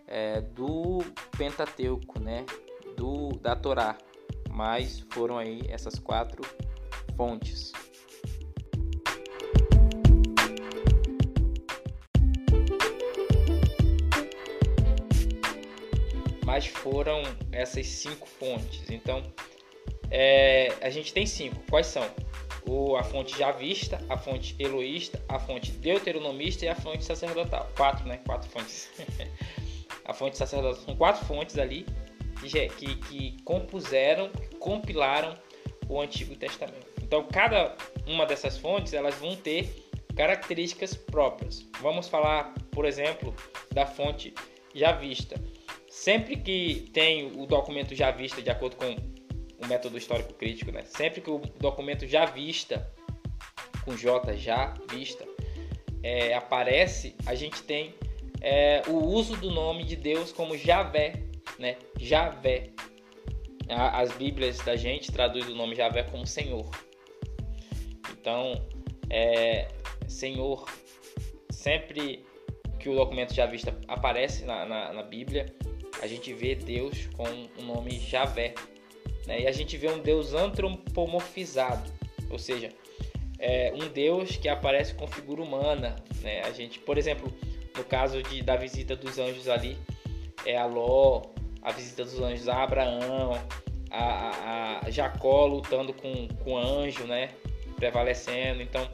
é, 0.08 0.42
do 0.42 1.00
Pentateuco, 1.38 2.20
né, 2.20 2.46
do, 2.98 3.30
da 3.38 3.56
Torá, 3.56 3.98
mas 4.50 5.06
foram 5.12 5.38
aí 5.38 5.62
essas 5.70 6.00
quatro 6.00 6.42
fontes. 7.16 7.72
Mas 16.44 16.66
foram 16.66 17.22
essas 17.52 17.86
cinco 17.86 18.28
fontes. 18.28 18.90
Então, 18.90 19.24
é, 20.10 20.74
a 20.82 20.90
gente 20.90 21.14
tem 21.14 21.28
cinco. 21.28 21.62
Quais 21.70 21.86
são? 21.86 22.04
O, 22.68 22.96
a 22.96 23.04
fonte 23.04 23.38
javista, 23.38 24.04
a 24.10 24.18
fonte 24.18 24.56
eloísta, 24.60 25.22
a 25.28 25.40
fonte 25.40 25.72
deuteronomista 25.72 26.66
e 26.66 26.68
a 26.68 26.76
fonte 26.76 27.04
sacerdotal. 27.04 27.70
Quatro, 27.76 28.08
né? 28.08 28.20
Quatro 28.26 28.50
fontes. 28.50 28.90
a 30.06 30.14
fonte 30.14 30.38
sacerdotal 30.38 30.82
são 30.82 30.96
quatro 30.96 31.26
fontes 31.26 31.58
ali 31.58 31.86
que, 32.78 32.96
que 32.96 33.42
compuseram, 33.44 34.30
compilaram 34.60 35.36
o 35.88 36.00
Antigo 36.00 36.36
Testamento. 36.36 36.88
Então, 37.02 37.24
cada 37.24 37.76
uma 38.06 38.26
dessas 38.26 38.58
fontes 38.58 38.94
elas 38.94 39.16
vão 39.16 39.36
ter 39.36 39.90
características 40.16 40.96
próprias. 40.96 41.66
Vamos 41.82 42.08
falar, 42.08 42.54
por 42.72 42.86
exemplo, 42.86 43.34
da 43.72 43.86
fonte 43.86 44.34
javista. 44.76 45.42
Sempre 45.88 46.38
que 46.38 46.90
tem 46.94 47.32
o 47.36 47.46
documento 47.46 47.96
javista, 47.96 48.42
de 48.42 48.50
acordo 48.50 48.76
com 48.76 48.96
o 49.64 49.68
método 49.68 49.98
histórico 49.98 50.34
crítico, 50.34 50.72
né? 50.72 50.84
sempre 50.86 51.22
que 51.22 51.30
o 51.30 51.40
documento 51.60 52.08
javista, 52.08 52.92
com 53.84 53.96
J 53.96 54.36
já 54.38 54.74
vista, 54.90 55.26
é, 56.02 56.34
aparece, 56.34 57.16
a 57.26 57.36
gente 57.36 57.62
tem 57.64 57.94
é, 58.42 58.82
o 58.88 58.94
uso 58.94 59.36
do 59.36 59.52
nome 59.52 59.84
de 59.84 59.96
Deus 59.96 60.32
como 60.32 60.58
Javé 60.58 61.30
né? 61.60 61.78
Javé. 61.98 62.72
As 63.70 64.12
Bíblias 64.14 64.58
da 64.60 64.76
gente 64.76 65.12
traduzem 65.12 65.54
o 65.54 65.56
nome 65.56 65.76
Javé 65.76 66.02
como 66.04 66.26
Senhor. 66.26 66.68
Então, 68.12 68.68
é, 69.10 69.68
Senhor, 70.08 70.66
sempre 71.52 72.26
que 72.80 72.90
o 72.90 72.96
documento 72.96 73.34
Javista 73.34 73.78
aparece 73.88 74.44
na, 74.44 74.66
na, 74.66 74.94
na 74.94 75.04
Bíblia, 75.04 75.46
a 76.02 76.08
gente 76.08 76.34
vê 76.34 76.56
Deus 76.56 77.08
com 77.16 77.28
o 77.62 77.64
nome 77.64 78.00
Javé. 78.00 78.56
Né? 79.30 79.42
E 79.42 79.48
a 79.48 79.52
gente 79.52 79.78
vê 79.78 79.88
um 79.88 80.00
Deus 80.00 80.34
antropomorfizado, 80.34 81.94
ou 82.32 82.40
seja, 82.40 82.70
é 83.38 83.72
um 83.76 83.88
Deus 83.88 84.36
que 84.36 84.50
aparece 84.50 84.96
com 84.96 85.06
figura 85.06 85.44
humana. 85.44 85.96
Né? 86.24 86.42
A 86.42 86.52
gente, 86.52 86.80
por 86.80 86.98
exemplo, 86.98 87.32
no 87.78 87.84
caso 87.84 88.24
de, 88.24 88.42
da 88.42 88.56
visita 88.56 88.96
dos 88.96 89.20
anjos 89.20 89.48
ali, 89.48 89.78
é 90.44 90.58
a 90.58 90.66
Ló, 90.66 91.22
a 91.62 91.72
visita 91.72 92.04
dos 92.04 92.20
anjos 92.20 92.50
a 92.50 92.64
Abraão, 92.64 93.34
a, 93.92 94.04
a, 94.04 94.86
a 94.88 94.90
Jacó 94.90 95.46
lutando 95.46 95.94
com, 95.94 96.28
com 96.44 96.54
o 96.54 96.58
anjo, 96.58 97.04
né? 97.06 97.30
Prevalecendo. 97.76 98.64
Então, 98.64 98.90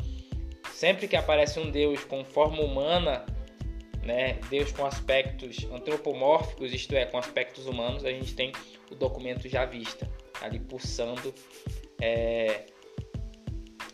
sempre 0.74 1.08
que 1.08 1.16
aparece 1.16 1.62
um 1.62 1.72
Deus 1.72 2.04
com 2.04 2.26
forma 2.26 2.62
humana, 2.62 3.26
né? 4.04 4.34
Deus 4.50 4.74
com 4.74 4.86
aspectos 4.86 5.66
antropomórficos, 5.72 6.74
isto 6.74 6.94
é, 6.94 7.06
com 7.06 7.18
aspectos 7.18 7.68
humanos, 7.68 8.04
a 8.04 8.12
gente 8.12 8.36
tem 8.36 8.52
o 8.92 8.96
documento 8.96 9.48
já 9.50 9.66
vista, 9.66 10.08
ali 10.46 10.60
pulsando 10.60 11.34
é, 12.00 12.66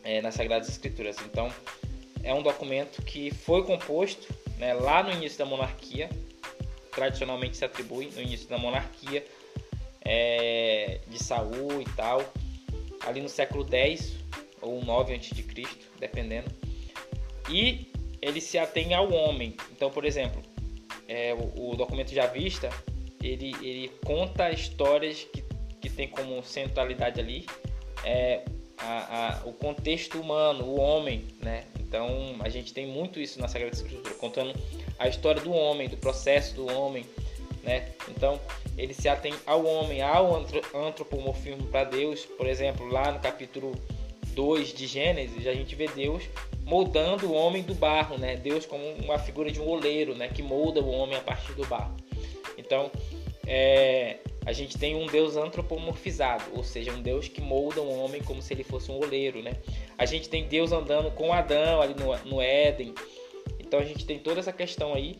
é, 0.03 0.22
nas 0.22 0.36
Sagradas 0.36 0.70
Escrituras. 0.70 1.17
Então, 1.25 1.51
é 2.24 2.34
um 2.34 2.41
documento 2.41 3.01
que 3.01 3.31
foi 3.31 3.63
composto 3.63 4.27
né, 4.58 4.74
lá 4.74 5.01
no 5.01 5.12
início 5.12 5.39
da 5.39 5.46
monarquia, 5.46 6.10
tradicionalmente 6.93 7.58
se 7.58 7.65
atribui 7.65 8.12
no 8.15 8.22
início 8.22 8.48
da 8.48 8.58
monarquia 8.58 9.25
é, 10.03 11.00
de 11.08 11.24
Saul 11.24 11.81
e 11.81 11.86
tal, 11.96 12.22
ali 13.05 13.22
no 13.22 13.29
século 13.29 13.63
10 13.63 14.17
ou 14.62 14.84
9 14.84 15.15
a.C., 15.15 15.67
dependendo. 16.00 16.51
E 17.50 17.91
ele 18.22 18.39
se 18.39 18.58
atém 18.58 18.93
ao 18.93 19.12
homem. 19.12 19.55
Então, 19.72 19.89
por 19.89 20.05
exemplo, 20.05 20.41
é, 21.08 21.34
o, 21.34 21.72
o, 21.72 21.75
documento 21.75 22.13
já 22.13 22.27
vista, 22.27 22.70
ele, 23.22 23.55
ele 23.62 23.91
conta 24.05 24.51
histórias 24.51 25.24
que, 25.24 25.40
que 25.81 25.89
tem 25.89 26.07
como 26.07 26.43
centralidade 26.43 27.19
ali 27.19 27.45
é, 28.03 28.43
a, 28.77 29.41
a, 29.41 29.45
o 29.45 29.53
contexto 29.53 30.19
humano, 30.19 30.63
o 30.65 30.79
homem, 30.79 31.25
né? 31.41 31.65
Então 31.79 32.35
a 32.39 32.50
gente 32.50 32.73
tem 32.73 32.88
muito 32.88 33.19
isso 33.19 33.39
na 33.39 33.47
Sagrada 33.47 33.75
Escritura, 33.75 34.15
contando 34.15 34.53
a 34.97 35.07
história 35.07 35.41
do 35.41 35.51
homem, 35.51 35.89
do 35.89 35.97
processo 35.97 36.55
do 36.55 36.71
homem, 36.71 37.05
né? 37.63 37.89
Então 38.09 38.39
ele 38.77 38.93
se 38.93 39.09
atém 39.09 39.33
ao 39.45 39.65
homem, 39.65 40.01
ao 40.01 40.45
antropomorfismo 40.73 41.67
para 41.67 41.83
Deus, 41.83 42.25
por 42.25 42.47
exemplo, 42.47 42.88
lá 42.88 43.11
no 43.11 43.19
capítulo 43.19 43.75
2 44.33 44.73
de 44.73 44.88
Gênesis, 44.88 45.45
a 45.45 45.53
gente 45.53 45.75
vê 45.75 45.88
Deus 45.88 46.23
moldando 46.63 47.27
o 47.27 47.33
homem 47.33 47.61
do 47.61 47.75
barro, 47.75 48.17
né? 48.17 48.38
Deus 48.38 48.65
como 48.65 48.83
uma 49.03 49.19
figura 49.19 49.51
de 49.51 49.59
um 49.59 49.67
oleiro, 49.67 50.15
né? 50.15 50.29
Que 50.29 50.41
molda 50.41 50.79
o 50.79 50.89
homem 50.89 51.17
a 51.17 51.21
partir 51.21 51.53
do 51.53 51.65
barro. 51.65 51.95
Então, 52.57 52.89
é, 53.45 54.17
a 54.45 54.53
gente 54.53 54.77
tem 54.77 54.95
um 54.95 55.05
Deus 55.05 55.38
antropomorfizado, 55.38 56.45
ou 56.53 56.63
seja, 56.63 56.91
um 56.91 57.01
Deus 57.01 57.27
que 57.27 57.41
molda 57.41 57.81
um 57.81 58.03
homem 58.03 58.24
como 58.24 58.41
se 58.41 58.53
ele 58.53 58.63
fosse 58.63 58.91
um 58.91 58.98
oleiro, 58.98 59.41
né? 59.41 59.53
A 59.98 60.05
gente 60.05 60.27
tem 60.29 60.48
Deus 60.48 60.71
andando 60.71 61.12
com 61.12 61.31
Adão 61.31 61.81
ali 61.81 61.93
no, 61.93 62.17
no 62.29 62.41
Éden. 62.41 62.93
Então 63.60 63.79
a 63.79 63.83
gente 63.83 64.05
tem 64.05 64.19
toda 64.19 64.39
essa 64.39 64.51
questão 64.51 64.93
aí 64.93 65.17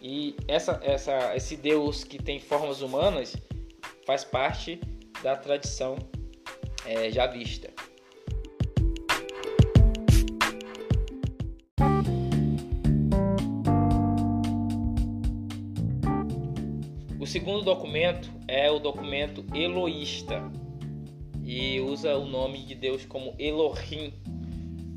e 0.00 0.36
essa, 0.46 0.80
essa, 0.82 1.36
esse 1.36 1.56
Deus 1.56 2.04
que 2.04 2.22
tem 2.22 2.38
formas 2.38 2.80
humanas 2.80 3.36
faz 4.06 4.24
parte 4.24 4.80
da 5.22 5.36
tradição 5.36 5.96
é, 6.86 7.10
já 7.10 7.26
vista. 7.26 7.70
Segundo 17.30 17.62
documento 17.62 18.28
é 18.48 18.68
o 18.68 18.80
documento 18.80 19.44
Eloísta 19.54 20.42
e 21.44 21.78
usa 21.78 22.16
o 22.16 22.26
nome 22.26 22.58
de 22.58 22.74
Deus 22.74 23.04
como 23.04 23.36
Elohim. 23.38 24.12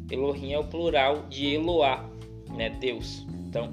Elohim 0.10 0.54
é 0.54 0.58
o 0.58 0.64
plural 0.64 1.28
de 1.30 1.54
Eloá, 1.54 2.10
né? 2.58 2.72
Deus. 2.72 3.24
Então, 3.48 3.72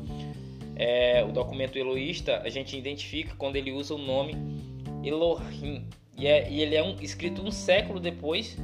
é, 0.77 1.25
o 1.25 1.33
documento 1.33 1.79
Eloísta 1.79 2.43
a 2.45 2.51
gente 2.51 2.77
identifica 2.77 3.35
quando 3.35 3.57
ele 3.57 3.73
usa 3.73 3.95
o 3.95 3.99
nome 3.99 4.35
Elohim. 5.03 5.87
E, 6.19 6.27
é, 6.27 6.51
e 6.51 6.61
ele 6.61 6.77
é 6.77 6.83
um, 6.83 6.97
escrito 7.01 7.41
um 7.41 7.51
século 7.51 7.99
depois, 7.99 8.59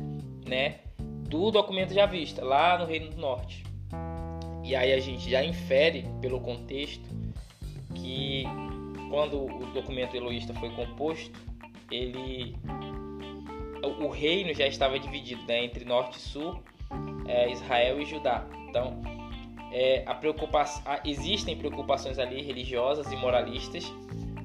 né? 0.47 0.81
Do 1.27 1.51
documento 1.51 1.95
já 1.95 2.05
vista, 2.05 2.45
lá 2.45 2.79
no 2.79 2.85
Reino 2.85 3.09
do 3.09 3.17
Norte. 3.17 3.65
E 4.63 4.77
aí 4.77 4.93
a 4.93 5.01
gente 5.01 5.31
já 5.31 5.43
infere 5.43 6.05
pelo 6.21 6.39
contexto 6.39 7.09
que 7.95 8.45
quando 9.11 9.45
o 9.45 9.67
documento 9.73 10.17
eloísta 10.17 10.55
foi 10.55 10.71
composto, 10.71 11.39
ele 11.91 12.55
o 14.01 14.09
reino 14.09 14.53
já 14.53 14.67
estava 14.67 14.99
dividido 14.99 15.43
né, 15.47 15.65
entre 15.65 15.85
norte 15.85 16.19
e 16.19 16.21
sul, 16.21 16.61
é, 17.27 17.51
Israel 17.51 18.01
e 18.01 18.05
Judá. 18.05 18.47
Então, 18.69 19.01
é, 19.73 20.03
a 20.07 20.15
preocupação, 20.15 20.83
existem 21.05 21.57
preocupações 21.57 22.19
ali 22.19 22.43
religiosas 22.43 23.11
e 23.13 23.17
moralistas 23.17 23.85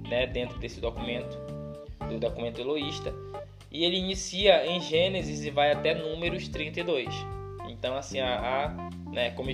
né, 0.07 0.27
dentro 0.27 0.59
desse 0.59 0.79
documento, 0.79 1.37
do 2.07 2.19
documento 2.19 2.59
eloísta, 2.59 3.13
e 3.71 3.83
ele 3.83 3.97
inicia 3.97 4.65
em 4.67 4.81
Gênesis 4.81 5.45
e 5.45 5.49
vai 5.49 5.71
até 5.71 5.95
Números 5.95 6.47
32. 6.49 7.07
Então, 7.69 7.95
assim, 7.95 8.19
a, 8.19 8.65
a 8.65 8.89
né, 9.09 9.31
como 9.31 9.49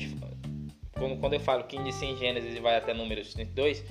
quando 1.19 1.33
eu 1.33 1.39
falo 1.39 1.63
que 1.65 1.75
inicia 1.75 2.09
em 2.09 2.17
Gênesis 2.17 2.55
e 2.55 2.59
vai 2.59 2.75
até 2.75 2.93
Números 2.93 3.33
32, 3.33 3.85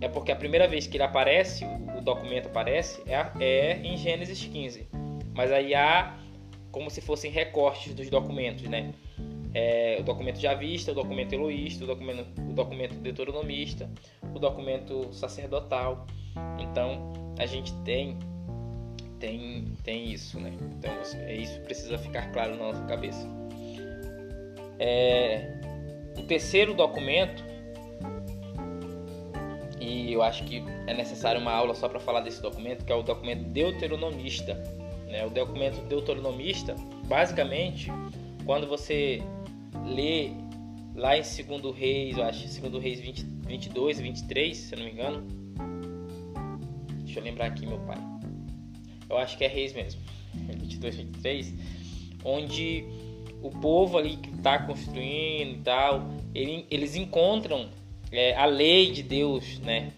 é 0.00 0.08
porque 0.08 0.32
a 0.32 0.36
primeira 0.36 0.66
vez 0.66 0.86
que 0.86 0.96
ele 0.96 1.04
aparece, 1.04 1.64
o, 1.96 2.00
documento 2.00 2.46
aparece, 2.46 3.02
é, 3.06 3.26
é 3.40 3.78
em 3.82 3.96
Gênesis 3.96 4.44
15. 4.44 4.86
Mas 5.34 5.50
aí 5.50 5.74
há 5.74 6.16
como 6.70 6.90
se 6.90 7.00
fossem 7.00 7.30
recortes 7.30 7.94
dos 7.94 8.10
documentos, 8.10 8.64
né? 8.64 8.92
É, 9.54 9.96
o 10.00 10.02
documento 10.02 10.38
de 10.40 10.46
avista, 10.48 10.90
o 10.90 10.94
documento 10.94 11.32
eloísta, 11.32 11.84
o 11.84 11.86
documento, 11.86 12.26
o 12.40 12.52
documento 12.52 12.94
deuteronomista, 12.96 13.88
o 14.34 14.38
documento 14.38 15.12
sacerdotal. 15.12 16.06
Então, 16.58 17.12
a 17.38 17.46
gente 17.46 17.72
tem 17.84 18.18
tem 19.20 19.72
tem 19.84 20.10
isso, 20.10 20.40
né? 20.40 20.52
Então, 20.76 20.92
isso 21.40 21.60
precisa 21.60 21.96
ficar 21.96 22.32
claro 22.32 22.56
na 22.56 22.64
nossa 22.64 22.84
cabeça. 22.84 23.28
É, 24.78 25.60
o 26.18 26.22
terceiro 26.22 26.74
documento, 26.74 27.44
eu 30.12 30.22
acho 30.22 30.44
que 30.44 30.62
é 30.86 30.94
necessário 30.94 31.40
uma 31.40 31.52
aula 31.52 31.74
só 31.74 31.88
para 31.88 32.00
falar 32.00 32.20
desse 32.20 32.40
documento, 32.40 32.84
que 32.84 32.92
é 32.92 32.94
o 32.94 33.02
documento 33.02 33.44
deuteronomista. 33.44 34.54
Né? 35.06 35.24
O 35.24 35.30
documento 35.30 35.80
deuteronomista, 35.88 36.74
basicamente, 37.06 37.90
quando 38.44 38.66
você 38.66 39.22
lê 39.86 40.30
lá 40.94 41.16
em 41.16 41.22
2 41.22 41.76
Reis, 41.76 42.16
eu 42.16 42.24
acho, 42.24 42.60
2 42.60 42.82
Reis 42.82 43.00
20, 43.00 43.24
22 43.46 43.98
e 43.98 44.02
23, 44.02 44.56
se 44.56 44.74
eu 44.74 44.78
não 44.78 44.86
me 44.86 44.92
engano. 44.92 45.26
Deixa 47.04 47.20
eu 47.20 47.24
lembrar 47.24 47.46
aqui, 47.46 47.66
meu 47.66 47.78
pai. 47.80 47.98
Eu 49.08 49.18
acho 49.18 49.36
que 49.36 49.44
é 49.44 49.48
Reis 49.48 49.72
mesmo. 49.72 50.00
22, 50.34 50.96
23, 50.96 51.54
onde 52.24 52.84
o 53.42 53.50
povo 53.50 53.98
ali 53.98 54.16
que 54.16 54.30
está 54.30 54.58
construindo 54.58 55.56
e 55.56 55.60
tal, 55.62 56.08
ele, 56.34 56.66
eles 56.70 56.96
encontram 56.96 57.68
é, 58.14 58.36
a 58.36 58.46
lei 58.46 58.90
de 58.90 59.02
Deus, 59.02 59.58
né? 59.60 59.92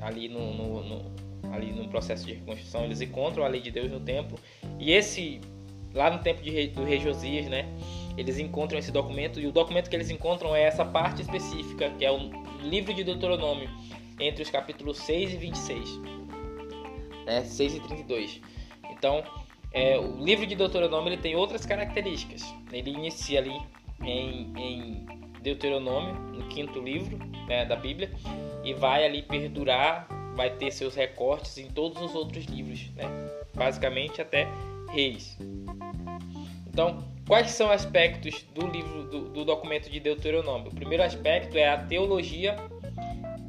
Ali 0.00 0.28
no, 0.28 0.52
no, 0.52 0.82
no, 0.82 1.12
ali 1.52 1.72
no 1.72 1.88
processo 1.88 2.26
de 2.26 2.34
reconstrução, 2.34 2.84
eles 2.84 3.00
encontram 3.00 3.44
a 3.44 3.48
lei 3.48 3.60
de 3.60 3.70
Deus 3.70 3.90
no 3.90 4.00
templo. 4.00 4.38
E 4.78 4.92
esse, 4.92 5.40
lá 5.94 6.10
no 6.10 6.18
tempo 6.18 6.42
de, 6.42 6.68
do 6.68 6.84
rei 6.84 7.00
Josias, 7.00 7.46
né? 7.46 7.66
Eles 8.16 8.38
encontram 8.38 8.78
esse 8.78 8.92
documento 8.92 9.40
e 9.40 9.46
o 9.46 9.52
documento 9.52 9.90
que 9.90 9.96
eles 9.96 10.10
encontram 10.10 10.54
é 10.54 10.62
essa 10.62 10.84
parte 10.84 11.22
específica, 11.22 11.90
que 11.90 12.04
é 12.04 12.10
o 12.10 12.30
livro 12.62 12.94
de 12.94 13.04
Deuteronômio, 13.04 13.68
entre 14.20 14.42
os 14.42 14.50
capítulos 14.50 14.98
6 14.98 15.34
e 15.34 15.36
26, 15.36 16.00
né? 17.26 17.44
6 17.44 17.74
e 17.74 17.80
32. 17.80 18.40
Então, 18.90 19.22
é, 19.72 19.98
o 19.98 20.22
livro 20.22 20.46
de 20.46 20.54
Deuteronômio 20.54 21.08
ele 21.08 21.20
tem 21.20 21.36
outras 21.36 21.66
características. 21.66 22.42
Ele 22.72 22.90
inicia 22.90 23.40
ali 23.40 23.58
em, 24.02 24.52
em 24.56 25.06
Deuteronômio, 25.42 26.14
no 26.14 26.48
quinto 26.48 26.80
livro 26.80 27.18
né, 27.46 27.64
da 27.64 27.76
Bíblia, 27.76 28.10
e 28.64 28.74
vai 28.74 29.04
ali 29.04 29.22
perdurar, 29.22 30.08
vai 30.34 30.50
ter 30.50 30.70
seus 30.70 30.94
recortes 30.94 31.58
em 31.58 31.68
todos 31.68 32.02
os 32.02 32.14
outros 32.14 32.44
livros, 32.44 32.90
né? 32.94 33.04
basicamente 33.54 34.20
até 34.20 34.46
Reis. 34.90 35.36
Então, 36.68 37.02
quais 37.26 37.50
são 37.50 37.70
aspectos 37.70 38.44
do 38.54 38.66
livro 38.66 39.04
do, 39.04 39.28
do 39.30 39.44
documento 39.44 39.90
de 39.90 39.98
Deuteronômio? 39.98 40.70
O 40.70 40.74
primeiro 40.74 41.02
aspecto 41.02 41.56
é 41.56 41.68
a 41.68 41.78
teologia 41.78 42.56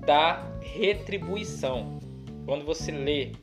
da 0.06 0.44
retribuição. 0.62 2.00
Quando 2.46 2.66
você 2.66 2.92
lê 2.92 3.34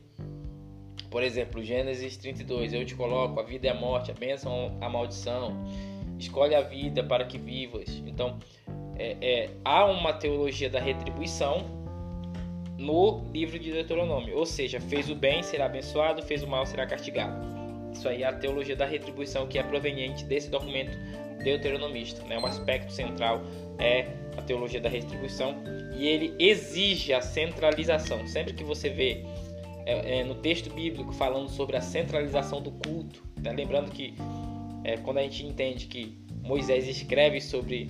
por 1.15 1.23
exemplo, 1.23 1.63
Gênesis 1.63 2.17
32, 2.17 2.73
eu 2.73 2.85
te 2.85 2.93
coloco 2.93 3.39
a 3.39 3.43
vida 3.43 3.67
e 3.67 3.69
a 3.69 3.73
morte, 3.73 4.11
a 4.11 4.13
bênção, 4.13 4.77
a 4.81 4.89
maldição. 4.89 5.55
Escolhe 6.19 6.53
a 6.53 6.59
vida 6.59 7.01
para 7.01 7.23
que 7.23 7.37
vivas. 7.37 7.87
Então, 8.05 8.37
é, 8.97 9.17
é, 9.21 9.49
há 9.63 9.85
uma 9.85 10.13
teologia 10.13 10.69
da 10.69 10.79
retribuição 10.79 11.65
no 12.77 13.23
livro 13.31 13.57
de 13.57 13.71
Deuteronômio. 13.71 14.37
Ou 14.37 14.45
seja, 14.45 14.79
fez 14.79 15.09
o 15.09 15.15
bem, 15.15 15.43
será 15.43 15.65
abençoado, 15.65 16.21
fez 16.21 16.43
o 16.43 16.47
mal, 16.47 16.65
será 16.65 16.85
castigado. 16.85 17.55
Isso 17.91 18.07
aí 18.09 18.23
é 18.23 18.27
a 18.27 18.33
teologia 18.33 18.75
da 18.75 18.85
retribuição 18.85 19.47
que 19.47 19.57
é 19.57 19.63
proveniente 19.63 20.25
desse 20.25 20.49
documento 20.49 20.97
deuteronomista. 21.43 22.21
Né? 22.25 22.37
Um 22.37 22.45
aspecto 22.45 22.91
central 22.91 23.41
é 23.79 24.07
a 24.37 24.41
teologia 24.41 24.81
da 24.81 24.89
retribuição 24.89 25.55
e 25.97 26.07
ele 26.07 26.35
exige 26.37 27.13
a 27.13 27.21
centralização. 27.21 28.27
Sempre 28.27 28.53
que 28.53 28.63
você 28.63 28.89
vê 28.89 29.23
é, 29.85 30.19
é, 30.19 30.23
no 30.23 30.35
texto 30.35 30.73
bíblico 30.73 31.13
falando 31.13 31.49
sobre 31.49 31.77
a 31.77 31.81
centralização 31.81 32.61
do 32.61 32.71
culto. 32.71 33.23
Né? 33.41 33.53
Lembrando 33.53 33.91
que 33.91 34.13
é, 34.83 34.97
quando 34.97 35.19
a 35.19 35.23
gente 35.23 35.45
entende 35.45 35.87
que 35.87 36.17
Moisés 36.43 36.87
escreve 36.87 37.39
sobre 37.39 37.89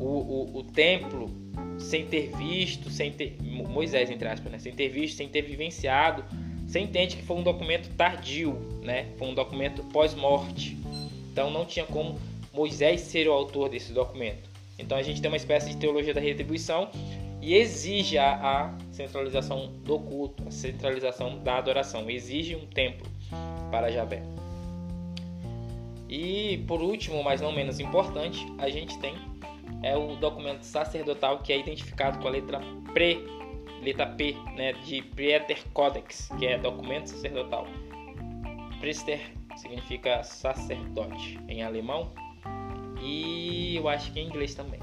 o, 0.00 0.04
o, 0.04 0.58
o, 0.58 0.62
templo 0.64 1.30
sem 1.78 2.06
ter 2.06 2.30
visto, 2.36 2.90
sem 2.90 3.12
ter 3.12 3.36
Moisés 3.42 4.10
entre 4.10 4.28
aspas, 4.28 4.50
né? 4.50 4.58
sem 4.58 4.72
ter 4.72 4.88
visto, 4.88 5.16
sem 5.16 5.28
ter 5.28 5.42
vivenciado, 5.42 6.24
você 6.66 6.80
entende 6.80 7.16
que 7.16 7.22
foi 7.22 7.36
um 7.36 7.42
documento 7.42 7.88
tardio, 7.96 8.58
né? 8.82 9.06
Foi 9.16 9.28
um 9.28 9.34
documento 9.34 9.82
pós-morte. 9.84 10.76
Então 11.32 11.50
não 11.50 11.64
tinha 11.64 11.86
como 11.86 12.18
Moisés 12.52 13.00
ser 13.00 13.26
o 13.26 13.32
autor 13.32 13.70
desse 13.70 13.92
documento. 13.92 14.48
Então 14.78 14.98
a 14.98 15.02
gente 15.02 15.20
tem 15.20 15.30
uma 15.30 15.36
espécie 15.36 15.70
de 15.70 15.76
teologia 15.78 16.12
da 16.12 16.20
retribuição 16.20 16.90
e 17.40 17.54
exige 17.54 18.18
a, 18.18 18.34
a 18.34 18.78
centralização 18.92 19.72
do 19.84 19.98
culto, 19.98 20.44
a 20.46 20.50
centralização 20.50 21.38
da 21.38 21.56
adoração, 21.56 22.08
exige 22.10 22.54
um 22.54 22.66
templo 22.66 23.06
para 23.70 23.90
Javé. 23.90 24.22
E 26.08 26.64
por 26.66 26.80
último, 26.80 27.22
mas 27.22 27.40
não 27.40 27.52
menos 27.52 27.80
importante, 27.80 28.46
a 28.58 28.68
gente 28.68 28.98
tem 28.98 29.14
é 29.82 29.96
o 29.96 30.16
documento 30.16 30.62
sacerdotal 30.62 31.38
que 31.38 31.52
é 31.52 31.58
identificado 31.58 32.18
com 32.18 32.28
a 32.28 32.30
letra 32.30 32.60
Pre, 32.92 33.24
letra 33.82 34.06
P, 34.06 34.34
né, 34.56 34.72
de 34.84 35.02
Prieter 35.02 35.62
Codex, 35.72 36.28
que 36.38 36.46
é 36.46 36.58
documento 36.58 37.08
sacerdotal. 37.08 37.66
Priester 38.80 39.20
significa 39.56 40.22
sacerdote 40.22 41.38
em 41.48 41.62
alemão 41.62 42.12
e 43.02 43.76
eu 43.76 43.88
acho 43.88 44.12
que 44.12 44.20
em 44.20 44.26
inglês 44.26 44.54
também. 44.54 44.80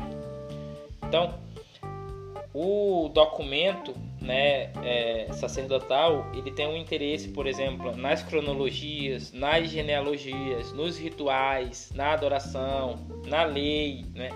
Então, 1.07 1.39
o 2.53 3.09
documento 3.13 3.93
né, 4.25 4.71
é, 4.83 5.27
sacerdotal 5.33 6.29
ele 6.33 6.51
tem 6.51 6.67
um 6.67 6.75
interesse, 6.75 7.29
por 7.29 7.45
exemplo, 7.45 7.95
nas 7.95 8.23
cronologias, 8.23 9.31
nas 9.31 9.69
genealogias, 9.69 10.73
nos 10.73 10.97
rituais, 10.97 11.91
na 11.93 12.11
adoração, 12.13 13.05
na 13.27 13.43
lei, 13.43 14.03
né? 14.15 14.29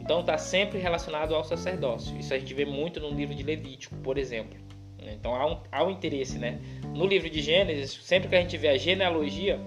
Então 0.00 0.20
está 0.20 0.38
sempre 0.38 0.78
relacionado 0.78 1.34
ao 1.34 1.42
sacerdócio. 1.42 2.16
Isso 2.18 2.32
a 2.32 2.38
gente 2.38 2.54
vê 2.54 2.64
muito 2.64 3.00
no 3.00 3.10
livro 3.10 3.34
de 3.34 3.42
Levítico, 3.42 3.96
por 3.96 4.18
exemplo. 4.18 4.56
Então 4.98 5.34
há 5.34 5.46
um, 5.46 5.58
há 5.72 5.84
um 5.84 5.90
interesse, 5.90 6.38
né? 6.38 6.60
No 6.94 7.06
livro 7.06 7.28
de 7.28 7.42
Gênesis, 7.42 7.98
sempre 8.02 8.28
que 8.28 8.36
a 8.36 8.40
gente 8.40 8.56
vê 8.56 8.68
a 8.68 8.78
genealogia, 8.78 9.58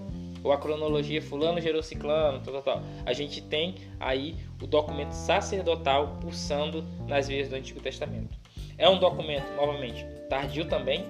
ou 0.42 0.52
a 0.52 0.58
cronologia 0.58 1.20
fulano 1.20 1.60
gerou 1.60 1.82
ciclano, 1.82 2.40
tal, 2.40 2.54
tal, 2.54 2.62
tal. 2.62 2.82
A 3.04 3.12
gente 3.12 3.42
tem 3.42 3.74
aí 4.00 4.36
o 4.62 4.66
documento 4.66 5.12
sacerdotal 5.12 6.16
pulsando 6.20 6.82
nas 7.06 7.28
veias 7.28 7.48
do 7.48 7.56
Antigo 7.56 7.80
Testamento. 7.80 8.38
É 8.78 8.88
um 8.88 8.98
documento, 8.98 9.52
novamente, 9.56 10.06
tardio 10.30 10.66
também, 10.66 11.04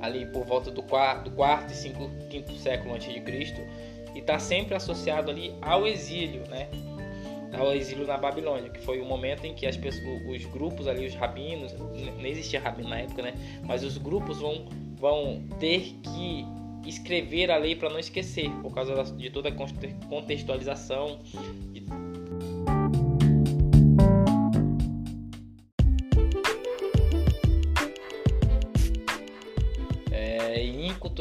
ali 0.00 0.26
por 0.26 0.44
volta 0.44 0.70
do 0.70 0.82
quarto, 0.82 1.30
do 1.30 1.36
quarto 1.36 1.72
e 1.72 1.76
cinco, 1.76 2.10
quinto 2.28 2.52
século 2.54 2.94
antes 2.94 3.12
de 3.12 3.20
Cristo, 3.20 3.60
e 4.14 4.18
está 4.18 4.38
sempre 4.38 4.74
associado 4.74 5.30
ali 5.30 5.54
ao 5.62 5.86
exílio, 5.86 6.42
né? 6.48 6.68
ao 7.56 7.74
exílio 7.74 8.06
na 8.06 8.16
Babilônia, 8.16 8.70
que 8.70 8.80
foi 8.80 9.00
o 9.00 9.04
momento 9.04 9.44
em 9.44 9.54
que 9.54 9.66
as 9.66 9.76
pessoas, 9.76 10.22
os 10.28 10.44
grupos 10.46 10.86
ali, 10.86 11.06
os 11.06 11.14
rabinos, 11.14 11.72
não 11.72 12.26
existia 12.26 12.60
rabino 12.60 12.88
na 12.88 13.00
época, 13.00 13.22
né? 13.22 13.34
Mas 13.64 13.82
os 13.82 13.96
grupos 13.96 14.38
vão, 14.38 14.66
vão 14.96 15.42
ter 15.58 15.94
que 16.02 16.46
escrever 16.86 17.50
a 17.50 17.56
lei 17.56 17.74
para 17.74 17.88
não 17.90 17.98
esquecer, 17.98 18.50
por 18.62 18.74
causa 18.74 19.04
de 19.04 19.30
toda 19.30 19.48
a 19.48 19.52
contextualização. 20.08 21.18
É, 21.74 22.07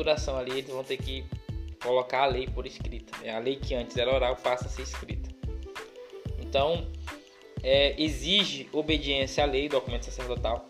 e 0.07 0.17
enculturação 0.17 0.37
ali, 0.37 0.51
eles 0.51 0.69
vão 0.69 0.83
ter 0.83 0.97
que 0.97 1.25
colocar 1.81 2.23
a 2.23 2.25
lei 2.25 2.47
por 2.47 2.65
escrita. 2.65 3.17
Né? 3.19 3.29
A 3.29 3.39
lei 3.39 3.57
que 3.57 3.75
antes 3.75 3.97
era 3.97 4.13
oral 4.13 4.35
passa 4.37 4.65
a 4.65 4.69
ser 4.69 4.83
escrita. 4.83 5.29
Então, 6.39 6.87
é, 7.61 8.01
exige 8.01 8.69
obediência 8.71 9.43
à 9.43 9.47
lei, 9.47 9.67
documento 9.67 10.05
sacerdotal, 10.05 10.65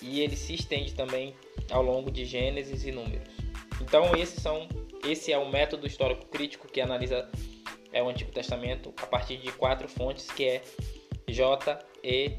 e 0.00 0.20
ele 0.20 0.36
se 0.36 0.54
estende 0.54 0.94
também 0.94 1.34
ao 1.70 1.82
longo 1.82 2.10
de 2.10 2.24
Gênesis 2.24 2.84
e 2.84 2.90
Números. 2.90 3.28
Então, 3.80 4.14
esses 4.16 4.42
são, 4.42 4.68
esse 5.08 5.32
é 5.32 5.38
o 5.38 5.48
método 5.48 5.86
histórico 5.86 6.26
crítico 6.26 6.66
que 6.66 6.80
analisa 6.80 7.30
é, 7.92 8.02
o 8.02 8.08
Antigo 8.08 8.32
Testamento 8.32 8.92
a 9.00 9.06
partir 9.06 9.36
de 9.36 9.52
quatro 9.52 9.88
fontes, 9.88 10.26
que 10.26 10.44
é 10.44 10.62
J, 11.28 11.78
E, 12.02 12.30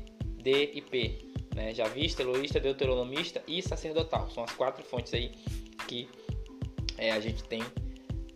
D 0.41 0.71
e 0.73 0.82
P. 0.82 1.19
Né? 1.56 1.73
Javista, 1.73 2.21
Eloísta, 2.21 2.60
Deuteronomista 2.60 3.41
e 3.47 3.62
Sacerdotal. 3.62 4.29
São 4.29 4.43
as 4.43 4.51
quatro 4.51 4.84
fontes 4.84 5.13
aí 5.13 5.32
que 5.88 6.10
é, 6.97 7.12
a 7.12 7.19
gente 7.19 7.43
tem 7.43 7.63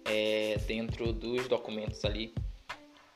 é, 0.05 0.57
dentro 0.67 1.11
dos 1.11 1.47
documentos 1.47 2.03
ali 2.05 2.33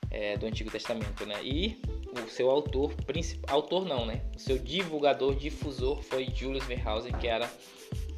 é, 0.10 0.38
do 0.38 0.46
Antigo 0.46 0.70
Testamento, 0.70 1.26
né? 1.26 1.44
E 1.44 1.82
o 2.26 2.30
seu 2.30 2.50
autor 2.50 2.94
principal, 3.06 3.56
autor 3.56 3.86
não, 3.86 4.06
né? 4.06 4.22
O 4.36 4.40
seu 4.40 4.58
divulgador, 4.58 5.36
difusor 5.36 6.02
foi 6.02 6.28
Julius 6.34 6.66
Verhausen, 6.66 7.14
que 7.14 7.28
era 7.28 7.52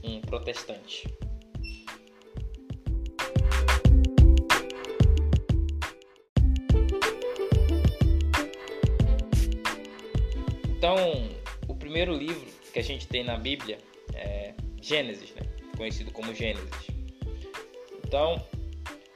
um 0.03 0.19
protestante. 0.21 1.07
Então, 10.75 10.97
o 11.67 11.75
primeiro 11.75 12.13
livro 12.13 12.45
que 12.73 12.79
a 12.79 12.83
gente 12.83 13.07
tem 13.07 13.23
na 13.23 13.37
Bíblia 13.37 13.77
é 14.13 14.53
Gênesis, 14.81 15.33
né? 15.33 15.43
conhecido 15.77 16.11
como 16.11 16.33
Gênesis. 16.33 16.92
Então, 18.13 18.39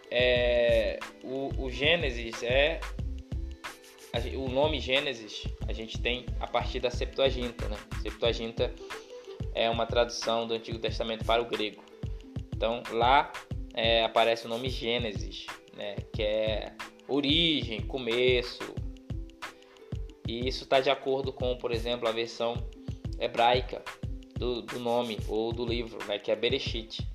é, 0.09 0.99
o, 1.23 1.65
o 1.65 1.69
Gênesis 1.69 2.41
é 2.41 2.79
o 4.35 4.49
nome 4.49 4.79
Gênesis 4.79 5.43
a 5.67 5.71
gente 5.71 6.01
tem 6.01 6.25
a 6.39 6.47
partir 6.47 6.79
da 6.79 6.89
Septuaginta, 6.89 7.69
né? 7.69 7.77
Septuaginta 8.01 8.73
é 9.53 9.69
uma 9.69 9.85
tradução 9.85 10.47
do 10.47 10.55
Antigo 10.55 10.79
Testamento 10.79 11.23
para 11.25 11.43
o 11.43 11.45
grego. 11.45 11.83
Então 12.55 12.81
lá 12.91 13.31
é, 13.75 14.03
aparece 14.03 14.47
o 14.47 14.49
nome 14.49 14.67
Gênesis, 14.67 15.45
né? 15.75 15.97
Que 16.11 16.23
é 16.23 16.73
origem, 17.07 17.81
começo. 17.81 18.73
E 20.27 20.47
isso 20.47 20.63
está 20.63 20.79
de 20.79 20.89
acordo 20.89 21.31
com, 21.31 21.55
por 21.55 21.71
exemplo, 21.71 22.09
a 22.09 22.11
versão 22.11 22.67
hebraica 23.19 23.83
do, 24.39 24.63
do 24.63 24.79
nome 24.79 25.19
ou 25.27 25.53
do 25.53 25.63
livro, 25.63 26.03
né? 26.07 26.17
Que 26.17 26.31
é 26.31 26.35
Bereshit. 26.35 27.07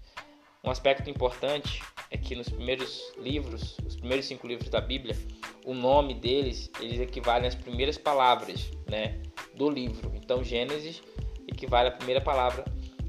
Um 0.65 0.71
aspecto 0.71 1.11
importante 1.11 1.83
é 2.09 2.17
que 2.17 2.37
nos 2.37 2.49
primeiros 2.49 3.13
livros, 3.19 3.77
os 3.85 3.97
primeiros 3.97 4.27
cinco 4.27 4.47
livros 4.47 4.69
da 4.69 4.81
Bíblia, 4.81 5.17
o 5.65 5.75
nome 5.75 6.15
deles 6.15 6.71
eles 6.81 7.01
equivalem 7.01 7.49
às 7.49 7.55
primeiras 7.57 7.99
palavras, 7.99 8.71
né, 8.89 9.21
do 9.57 9.69
livro. 9.69 10.13
Então 10.15 10.45
Gênesis 10.45 11.03
equivale 11.49 11.89
à 11.89 11.91
primeira 11.91 12.21
palavra 12.21 12.65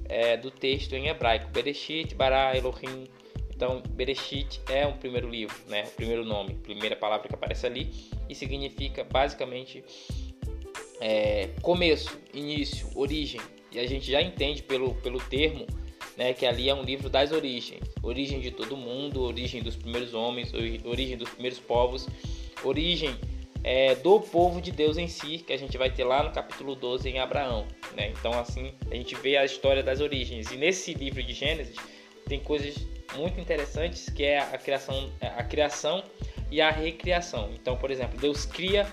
é, 0.06 0.36
do 0.36 0.50
texto 0.50 0.94
em 0.96 1.10
hebraico, 1.10 1.52
Bereshit, 1.52 2.16
Bara, 2.16 2.58
Elohim. 2.58 3.08
Então 3.56 3.84
Bereshit 3.88 4.60
é 4.68 4.88
um 4.88 4.98
primeiro 4.98 5.30
livro, 5.30 5.56
né, 5.68 5.84
o 5.84 5.92
primeiro 5.92 6.26
nome, 6.26 6.56
primeira 6.56 6.96
palavra 6.96 7.28
que 7.28 7.36
aparece 7.36 7.68
ali 7.68 7.92
e 8.28 8.34
significa 8.34 9.04
basicamente 9.04 9.86
é, 11.00 11.50
começo, 11.62 12.20
início, 12.34 12.90
origem. 12.96 13.40
E 13.72 13.78
a 13.78 13.86
gente 13.86 14.10
já 14.10 14.22
entende 14.24 14.64
pelo, 14.64 14.96
pelo 14.96 15.20
termo 15.20 15.68
né, 16.18 16.34
que 16.34 16.46
ali 16.46 16.70
é 16.70 16.76
um 16.76 16.84
livro 16.84 17.10
das 17.10 17.32
origens, 17.32 17.82
origem 18.02 18.40
de 18.40 18.52
todo 18.52 18.78
mundo, 18.78 19.22
origem 19.22 19.62
dos 19.62 19.76
primeiros 19.76 20.14
homens, 20.14 20.52
origem 20.86 21.18
dos 21.18 21.30
primeiros 21.30 21.60
povos, 21.60 22.08
origem 22.64 23.16
é, 23.64 23.96
do 23.96 24.20
povo 24.20 24.62
de 24.62 24.72
Deus 24.72 24.98
em 24.98 25.08
si, 25.08 25.40
que 25.40 25.54
a 25.54 25.58
gente 25.58 25.78
vai 25.78 25.90
ter 25.90 26.04
lá 26.04 26.22
no 26.22 26.32
capítulo 26.32 26.76
12 26.76 27.10
em 27.10 27.20
Abraão. 27.20 27.66
Né? 27.96 28.10
Então, 28.10 28.38
assim, 28.38 28.74
a 28.92 28.96
gente 28.96 29.16
vê 29.16 29.38
a 29.38 29.46
história 29.46 29.82
das 29.82 30.02
origens. 30.02 30.52
E 30.52 30.58
nesse 30.58 30.94
livro 30.94 31.24
de 31.24 31.34
Gênesis 31.34 31.78
tem 32.28 32.40
coisas 32.40 32.76
muito 33.16 33.40
interessantes 33.40 34.10
que 34.10 34.24
é 34.24 34.40
a 34.40 34.58
criação, 34.58 35.10
a 35.22 35.44
criação 35.44 36.04
e 36.52 36.62
a 36.62 36.70
recriação. 36.70 37.52
Então, 37.54 37.78
por 37.78 37.90
exemplo, 37.90 38.20
Deus 38.20 38.46
cria 38.46 38.86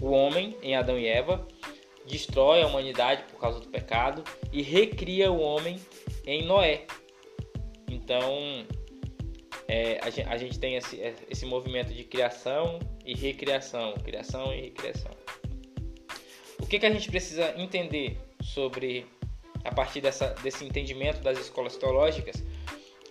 o 0.00 0.10
homem 0.10 0.56
em 0.62 0.76
Adão 0.76 0.98
e 0.98 1.06
Eva, 1.06 1.46
destrói 2.06 2.62
a 2.62 2.66
humanidade 2.66 3.22
por 3.30 3.40
causa 3.40 3.60
do 3.60 3.68
pecado 3.68 4.22
e 4.52 4.62
recria 4.62 5.30
o 5.30 5.40
homem 5.40 5.78
em 6.28 6.44
Noé. 6.44 6.84
Então, 7.90 8.66
é, 9.66 9.98
a, 10.02 10.10
gente, 10.10 10.28
a, 10.28 10.36
gente, 10.36 10.58
tem 10.58 10.76
esse, 10.76 11.00
esse 11.30 11.46
movimento 11.46 11.92
de 11.92 12.04
criação 12.04 12.78
e 13.04 13.14
recriação, 13.14 13.94
criação 14.04 14.52
e 14.52 14.60
recriação. 14.60 15.10
O 16.60 16.66
que, 16.66 16.78
que 16.78 16.84
a 16.84 16.90
gente 16.90 17.10
precisa 17.10 17.54
entender 17.56 18.18
sobre, 18.42 19.06
a 19.64 19.74
partir 19.74 20.02
dessa, 20.02 20.34
desse 20.42 20.64
entendimento 20.64 21.22
das 21.22 21.38
escolas 21.38 21.76
teológicas, 21.78 22.44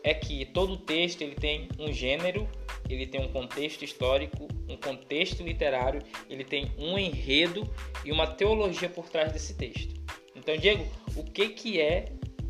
é 0.04 0.14
que 0.14 0.46
todo 0.46 0.78
texto 0.78 1.22
ele 1.22 1.36
tem 1.36 1.68
um 1.80 1.92
gênero, 1.92 2.48
ele 2.88 3.08
tem 3.08 3.20
um 3.20 3.32
contexto 3.32 3.84
histórico, 3.84 4.48
um 4.70 4.78
contexto 4.78 5.42
literário, 5.42 6.02
ele 6.30 6.44
tem 6.44 6.72
um 6.78 7.00
enredo 7.00 7.68
e 8.06 8.12
uma 8.12 8.28
teologia 8.28 8.88
por 8.88 9.10
trás 9.10 9.34
desse 9.34 9.56
texto. 9.56 9.96
Então, 10.36 10.56
Diego, 10.56 10.86
o 11.16 11.24
que, 11.24 11.50
que 11.50 11.82
é 11.82 12.06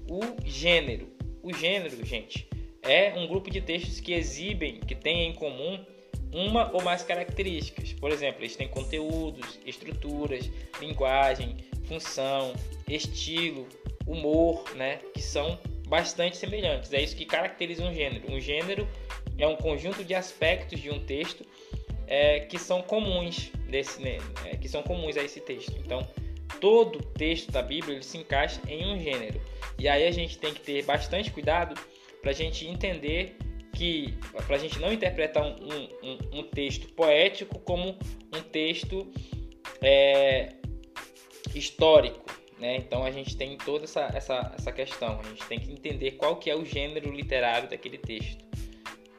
o 0.10 0.22
gênero. 0.46 1.08
O 1.41 1.54
gênero, 1.54 2.06
gente, 2.06 2.48
é 2.82 3.13
um 3.15 3.28
grupo 3.28 3.50
de 3.50 3.62
textos 3.62 4.00
que 4.00 4.13
exibem, 4.13 4.80
que 4.80 4.96
têm 4.96 5.30
em 5.30 5.34
comum 5.34 5.80
uma 6.32 6.72
ou 6.74 6.82
mais 6.82 7.04
características. 7.04 7.93
Por 7.93 8.12
exemplo, 8.12 8.41
eles 8.41 8.56
têm 8.56 8.67
conteúdos, 8.67 9.60
estruturas, 9.65 10.50
linguagem, 10.80 11.58
função, 11.86 12.54
estilo, 12.88 13.67
humor, 14.06 14.63
né, 14.76 15.00
que 15.13 15.22
são 15.22 15.58
bastante 15.88 16.38
semelhantes. 16.38 16.91
É 16.93 17.02
isso 17.02 17.15
que 17.15 17.26
caracteriza 17.26 17.84
um 17.84 17.93
gênero. 17.93 18.32
Um 18.32 18.39
gênero 18.39 18.88
é 19.38 19.48
um 19.48 19.56
conjunto 19.56 20.04
de 20.04 20.13
aspectos 20.13 20.80
de 20.80 20.89
um 20.89 21.00
texto 21.00 21.46
é, 22.08 22.41
que 22.41 22.58
são 22.58 22.82
comuns 22.82 23.52
desse, 23.70 24.02
né, 24.02 24.17
é, 24.46 24.58
que 24.58 24.67
são 24.67 24.84
comuns 24.84 25.17
a 25.17 25.24
esse 25.24 25.39
texto. 25.39 25.76
Então, 25.84 26.08
todo 26.60 27.03
texto 27.13 27.51
da 27.51 27.62
Bíblia 27.62 27.95
ele 27.95 28.03
se 28.03 28.17
encaixa 28.17 28.62
em 28.67 28.86
um 28.93 28.99
gênero. 28.99 29.41
E 29.77 29.88
aí 29.88 30.07
a 30.07 30.12
gente 30.12 30.38
tem 30.38 30.53
que 30.53 30.62
ter 30.62 30.83
bastante 30.83 31.31
cuidado 31.31 31.79
para 32.21 32.31
a 32.31 32.33
gente 32.33 32.67
entender 32.67 33.38
que, 33.73 34.17
para 34.47 34.55
a 34.55 34.60
gente 34.60 34.79
não 34.79 34.91
interpretar 34.91 35.43
um, 35.43 35.55
um, 36.03 36.39
um, 36.39 36.43
texto 36.43 36.91
poético 36.93 37.60
como 37.60 37.97
um 38.33 38.41
texto 38.41 39.07
é, 39.81 40.53
histórico. 41.53 42.25
Né? 42.60 42.77
Então 42.77 43.03
a 43.03 43.12
gente 43.12 43.38
tem 43.38 43.55
toda 43.57 43.83
essa, 43.83 44.10
essa, 44.13 44.51
essa 44.57 44.71
questão, 44.71 45.19
a 45.19 45.29
gente 45.29 45.45
tem 45.45 45.60
que 45.60 45.71
entender 45.71 46.12
qual 46.13 46.38
que 46.38 46.49
é 46.49 46.55
o 46.55 46.65
gênero 46.65 47.12
literário 47.12 47.69
daquele 47.69 47.99
texto. 47.99 48.43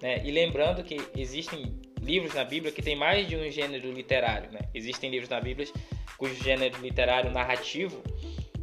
Né? 0.02 0.22
E 0.24 0.30
lembrando 0.32 0.82
que 0.82 0.96
existem 1.16 1.78
livros 2.02 2.34
na 2.34 2.44
Bíblia 2.44 2.72
que 2.72 2.82
tem 2.82 2.96
mais 2.96 3.28
de 3.28 3.36
um 3.36 3.48
gênero 3.50 3.92
literário. 3.92 4.50
Né? 4.50 4.60
Existem 4.74 5.08
livros 5.08 5.28
na 5.28 5.40
Bíblia 5.40 5.68
cujo 6.18 6.34
gênero 6.34 6.78
literário 6.82 7.30
narrativo 7.30 8.02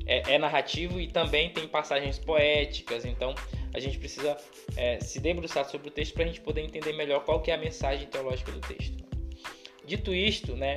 é, 0.06 0.36
é 0.36 0.38
narrativo 0.38 1.00
e 1.00 1.08
também 1.08 1.50
tem 1.50 1.68
passagens 1.68 2.20
poéticas. 2.20 3.06
Então 3.06 3.34
a 3.74 3.80
gente 3.80 3.98
precisa 3.98 4.38
é, 4.78 5.00
se 5.00 5.20
debruçar 5.20 5.66
sobre 5.66 5.88
o 5.88 5.92
texto 5.92 6.14
para 6.14 6.24
a 6.24 6.28
gente 6.28 6.42
poder 6.42 6.62
entender 6.62 6.94
melhor 6.94 7.24
qual 7.26 7.42
que 7.42 7.50
é 7.50 7.56
a 7.56 7.58
mensagem 7.58 8.08
teológica 8.08 8.52
do 8.52 8.60
texto. 8.60 9.04
Dito 9.86 10.14
isto, 10.14 10.56
né, 10.56 10.76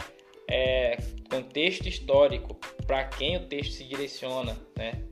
é, 0.48 0.96
contexto 1.30 1.88
histórico, 1.88 2.54
para 2.86 3.04
quem 3.04 3.36
o 3.36 3.46
texto 3.46 3.72
se 3.72 3.84
direciona, 3.84 4.58
né, 4.76 5.02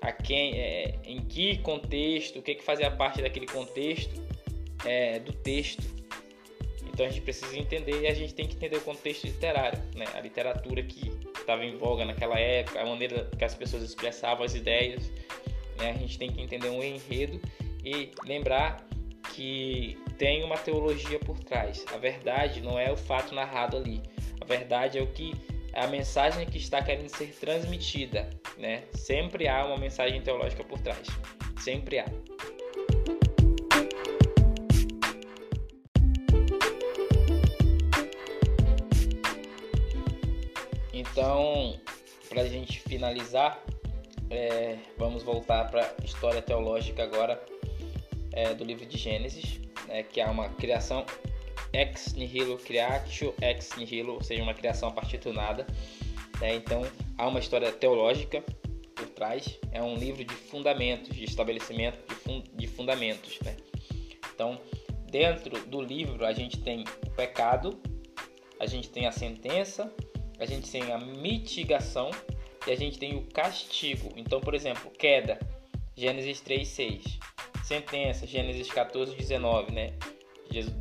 a 0.00 0.12
quem, 0.12 0.58
é, 0.58 0.98
em 1.04 1.20
que 1.20 1.58
contexto, 1.58 2.38
o 2.38 2.42
que, 2.42 2.54
que 2.54 2.62
fazia 2.62 2.90
parte 2.90 3.20
daquele 3.22 3.46
contexto 3.46 4.14
é, 4.84 5.18
do 5.18 5.32
texto. 5.32 5.95
Então 6.96 7.04
a 7.04 7.10
gente 7.10 7.20
precisa 7.20 7.58
entender 7.58 8.00
e 8.00 8.06
a 8.06 8.14
gente 8.14 8.32
tem 8.32 8.48
que 8.48 8.56
entender 8.56 8.78
o 8.78 8.80
contexto 8.80 9.24
literário, 9.24 9.78
né? 9.94 10.06
a 10.14 10.20
literatura 10.22 10.82
que 10.82 11.12
estava 11.38 11.62
em 11.62 11.76
voga 11.76 12.06
naquela 12.06 12.40
época, 12.40 12.80
a 12.80 12.86
maneira 12.86 13.28
que 13.38 13.44
as 13.44 13.54
pessoas 13.54 13.82
expressavam 13.82 14.46
as 14.46 14.54
ideias. 14.54 15.12
Né? 15.78 15.90
A 15.90 15.92
gente 15.92 16.18
tem 16.18 16.32
que 16.32 16.40
entender 16.40 16.70
um 16.70 16.82
enredo 16.82 17.38
e 17.84 18.12
lembrar 18.24 18.82
que 19.34 19.98
tem 20.16 20.42
uma 20.42 20.56
teologia 20.56 21.18
por 21.18 21.38
trás. 21.38 21.84
A 21.92 21.98
verdade 21.98 22.62
não 22.62 22.78
é 22.78 22.90
o 22.90 22.96
fato 22.96 23.34
narrado 23.34 23.76
ali. 23.76 24.00
A 24.40 24.46
verdade 24.46 24.96
é 24.96 25.02
o 25.02 25.06
que 25.06 25.34
a 25.74 25.86
mensagem 25.88 26.46
que 26.46 26.56
está 26.56 26.82
querendo 26.82 27.10
ser 27.10 27.26
transmitida, 27.38 28.30
né? 28.56 28.84
Sempre 28.94 29.46
há 29.46 29.66
uma 29.66 29.76
mensagem 29.76 30.22
teológica 30.22 30.64
por 30.64 30.78
trás. 30.78 31.06
Sempre 31.60 31.98
há. 31.98 32.06
Então, 41.16 41.80
para 42.28 42.42
a 42.42 42.46
gente 42.46 42.78
finalizar, 42.78 43.64
é, 44.28 44.76
vamos 44.98 45.22
voltar 45.22 45.64
para 45.70 45.94
a 45.98 46.04
história 46.04 46.42
teológica 46.42 47.02
agora 47.02 47.42
é, 48.32 48.52
do 48.52 48.62
livro 48.62 48.84
de 48.84 48.98
Gênesis, 48.98 49.58
né, 49.88 50.02
que 50.02 50.20
é 50.20 50.26
uma 50.26 50.50
criação 50.50 51.06
ex 51.72 52.12
nihilo 52.12 52.58
creatio 52.58 53.32
ex 53.40 53.74
nihilo, 53.78 54.12
ou 54.12 54.22
seja, 54.22 54.42
uma 54.42 54.52
criação 54.52 54.90
a 54.90 54.92
partir 54.92 55.16
do 55.16 55.32
nada. 55.32 55.66
Né? 56.38 56.56
Então, 56.56 56.82
há 57.16 57.26
uma 57.26 57.38
história 57.38 57.72
teológica 57.72 58.44
por 58.94 59.08
trás, 59.08 59.58
é 59.72 59.82
um 59.82 59.94
livro 59.94 60.22
de 60.22 60.34
fundamentos, 60.34 61.16
de 61.16 61.24
estabelecimento 61.24 62.06
de, 62.06 62.14
fun 62.14 62.42
de 62.52 62.66
fundamentos. 62.66 63.40
Né? 63.40 63.56
Então, 64.34 64.60
dentro 65.10 65.66
do 65.66 65.80
livro, 65.80 66.26
a 66.26 66.34
gente 66.34 66.60
tem 66.60 66.84
o 67.06 67.10
pecado, 67.12 67.80
a 68.60 68.66
gente 68.66 68.90
tem 68.90 69.06
a 69.06 69.12
sentença, 69.12 69.90
a 70.38 70.44
gente 70.44 70.70
tem 70.70 70.92
a 70.92 70.98
mitigação 70.98 72.10
e 72.66 72.70
a 72.70 72.76
gente 72.76 72.98
tem 72.98 73.16
o 73.16 73.22
castigo. 73.22 74.12
Então, 74.16 74.40
por 74.40 74.54
exemplo, 74.54 74.90
queda, 74.90 75.38
Gênesis 75.96 76.40
3, 76.40 76.66
6. 76.66 77.18
Sentença, 77.64 78.26
Gênesis 78.26 78.70
14, 78.70 79.14
19, 79.16 79.72
né? 79.72 79.94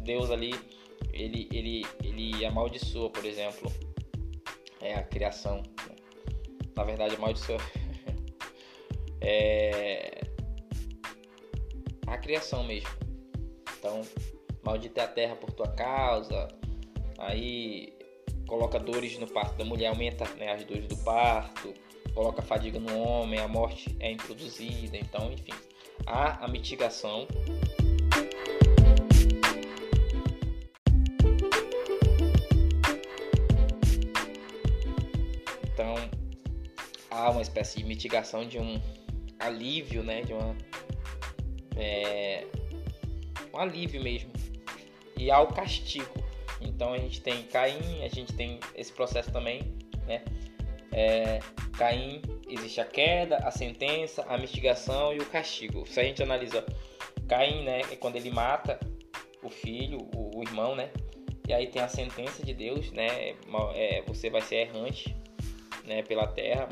Deus 0.03 0.29
ali, 0.29 0.53
ele, 1.11 1.47
ele, 1.51 1.85
ele 2.03 2.45
amaldiçoa, 2.45 3.09
por 3.09 3.25
exemplo, 3.25 3.71
é 4.81 4.93
a 4.93 5.03
criação. 5.03 5.57
Né? 5.57 5.95
Na 6.75 6.83
verdade, 6.83 7.15
amaldiçoa 7.15 7.57
é 9.21 10.21
a 12.05 12.17
criação 12.17 12.63
mesmo. 12.63 12.89
Então, 13.79 14.01
maldita 14.63 15.01
é 15.01 15.03
a 15.03 15.07
terra 15.07 15.35
por 15.35 15.51
tua 15.51 15.67
causa. 15.69 16.47
Aí 17.17 17.94
coloca 18.47 18.79
dores 18.79 19.17
no 19.19 19.27
parto 19.27 19.57
da 19.57 19.65
mulher, 19.65 19.87
aumenta 19.87 20.25
né, 20.35 20.51
as 20.53 20.63
dores 20.63 20.87
do 20.87 20.97
parto, 20.97 21.73
coloca 22.13 22.41
fadiga 22.41 22.79
no 22.79 22.97
homem, 22.97 23.39
a 23.39 23.47
morte 23.47 23.95
é 23.99 24.11
introduzida, 24.11 24.97
então, 24.97 25.31
enfim, 25.31 25.53
há 26.05 26.43
a 26.43 26.47
mitigação. 26.47 27.27
Então, 35.73 35.95
há 37.11 37.29
uma 37.31 37.41
espécie 37.41 37.79
de 37.79 37.83
mitigação 37.83 38.47
de 38.47 38.57
um 38.57 38.81
alívio, 39.39 40.03
né, 40.03 40.21
de 40.21 40.33
uma 40.33 40.55
é, 41.75 42.45
um 43.53 43.59
alívio 43.59 44.01
mesmo. 44.01 44.31
E 45.17 45.31
há 45.31 45.39
o 45.39 45.47
castigo, 45.47 46.24
então 46.65 46.93
a 46.93 46.97
gente 46.97 47.21
tem 47.21 47.43
Caim, 47.43 48.03
a 48.03 48.07
gente 48.07 48.33
tem 48.33 48.59
esse 48.75 48.91
processo 48.91 49.31
também, 49.31 49.75
né? 50.07 50.23
É, 50.91 51.39
Caim 51.77 52.21
existe 52.47 52.79
a 52.79 52.85
queda, 52.85 53.37
a 53.37 53.51
sentença, 53.51 54.23
a 54.29 54.37
mitigação 54.37 55.13
e 55.13 55.19
o 55.19 55.25
castigo. 55.25 55.85
Se 55.85 55.99
a 55.99 56.03
gente 56.03 56.23
analisa 56.23 56.65
Caim, 57.27 57.63
né, 57.63 57.81
é 57.91 57.95
quando 57.95 58.15
ele 58.15 58.31
mata 58.31 58.79
o 59.41 59.49
filho, 59.49 59.97
o, 60.15 60.39
o 60.39 60.43
irmão, 60.43 60.75
né? 60.75 60.89
E 61.47 61.53
aí 61.53 61.67
tem 61.67 61.81
a 61.81 61.87
sentença 61.87 62.43
de 62.43 62.53
Deus, 62.53 62.91
né? 62.91 63.35
É, 63.75 64.01
você 64.07 64.29
vai 64.29 64.41
ser 64.41 64.67
errante, 64.67 65.15
né, 65.85 66.01
pela 66.01 66.27
terra, 66.27 66.67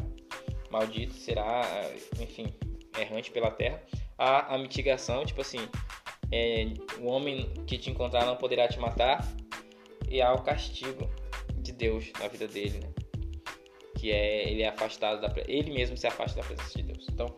maldito 0.71 1.13
será, 1.13 1.61
enfim, 2.19 2.53
errante 2.99 3.29
pela 3.29 3.51
terra. 3.51 3.81
A, 4.17 4.55
a 4.55 4.57
mitigação, 4.57 5.25
tipo 5.25 5.41
assim, 5.41 5.59
é, 6.31 6.65
o 6.99 7.05
homem 7.05 7.53
que 7.67 7.77
te 7.77 7.91
encontrar 7.91 8.25
não 8.25 8.35
poderá 8.35 8.67
te 8.67 8.79
matar, 8.79 9.23
e 10.13 10.21
há 10.21 10.31
o 10.31 10.43
castigo 10.43 11.09
de 11.57 11.71
Deus 11.71 12.11
na 12.19 12.27
vida 12.27 12.47
dele, 12.47 12.79
né? 12.79 12.89
Que 13.97 14.11
é 14.11 14.47
ele 14.47 14.61
é 14.61 14.67
afastado 14.67 15.19
da 15.19 15.33
ele 15.47 15.71
mesmo 15.71 15.97
se 15.97 16.05
afasta 16.05 16.39
da 16.39 16.45
presença 16.45 16.77
de 16.77 16.83
Deus. 16.83 17.07
Então, 17.11 17.35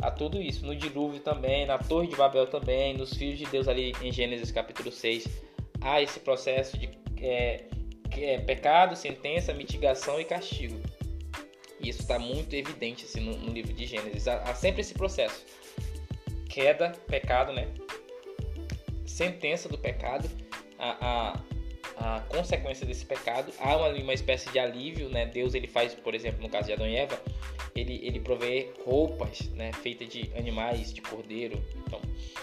há 0.00 0.08
tudo 0.08 0.40
isso 0.40 0.64
no 0.64 0.76
dilúvio 0.76 1.18
também, 1.18 1.66
na 1.66 1.78
Torre 1.78 2.06
de 2.06 2.14
Babel 2.14 2.46
também, 2.46 2.96
nos 2.96 3.12
filhos 3.12 3.40
de 3.40 3.46
Deus 3.46 3.66
ali 3.66 3.92
em 4.00 4.12
Gênesis 4.12 4.52
capítulo 4.52 4.92
6, 4.92 5.26
há 5.80 6.00
esse 6.00 6.20
processo 6.20 6.78
de 6.78 6.90
é, 7.20 7.64
é, 8.12 8.38
pecado, 8.38 8.94
sentença, 8.94 9.52
mitigação 9.52 10.20
e 10.20 10.24
castigo. 10.24 10.80
E 11.80 11.88
isso 11.88 12.02
está 12.02 12.20
muito 12.20 12.54
evidente 12.54 13.04
assim, 13.04 13.18
no, 13.18 13.36
no, 13.36 13.52
livro 13.52 13.72
de 13.72 13.84
Gênesis. 13.84 14.28
Há, 14.28 14.36
há 14.42 14.54
sempre 14.54 14.82
esse 14.82 14.94
processo: 14.94 15.44
queda, 16.48 16.92
pecado, 17.08 17.52
né? 17.52 17.66
Sentença 19.04 19.68
do 19.68 19.76
pecado, 19.76 20.30
a, 20.78 21.32
a 21.32 21.51
a 22.02 22.20
consequência 22.20 22.84
desse 22.84 23.06
pecado. 23.06 23.52
Há 23.60 23.76
uma, 23.76 23.88
uma 23.88 24.12
espécie 24.12 24.50
de 24.50 24.58
alívio, 24.58 25.08
né? 25.08 25.24
Deus 25.26 25.54
ele 25.54 25.68
faz, 25.68 25.94
por 25.94 26.16
exemplo, 26.16 26.42
no 26.42 26.48
caso 26.48 26.66
de 26.66 26.72
Adão 26.72 26.86
e 26.86 26.96
Eva, 26.96 27.20
ele, 27.76 28.00
ele 28.02 28.18
provê 28.18 28.72
roupas, 28.84 29.48
né? 29.50 29.72
Feitas 29.72 30.08
de 30.08 30.28
animais, 30.36 30.92
de 30.92 31.00
cordeiro. 31.00 31.64
Então, 31.76 32.00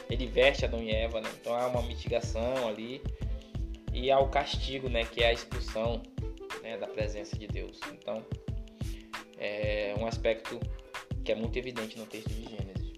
ele 0.09 0.27
veste 0.27 0.63
Adão 0.63 0.81
e 0.81 0.91
Eva, 0.91 1.19
né? 1.19 1.29
Então 1.41 1.53
há 1.53 1.67
uma 1.67 1.81
mitigação 1.81 2.69
ali 2.69 3.01
e 3.93 4.09
há 4.09 4.17
o 4.17 4.29
castigo, 4.29 4.87
né? 4.87 5.03
Que 5.03 5.23
é 5.23 5.27
a 5.27 5.33
expulsão 5.33 6.01
né? 6.63 6.77
da 6.77 6.87
presença 6.87 7.37
de 7.37 7.47
Deus. 7.47 7.81
Então, 7.91 8.25
é 9.37 9.93
um 9.99 10.07
aspecto 10.07 10.57
que 11.25 11.33
é 11.33 11.35
muito 11.35 11.57
evidente 11.59 11.97
no 11.97 12.05
texto 12.05 12.29
de 12.29 12.43
Gênesis. 12.43 12.93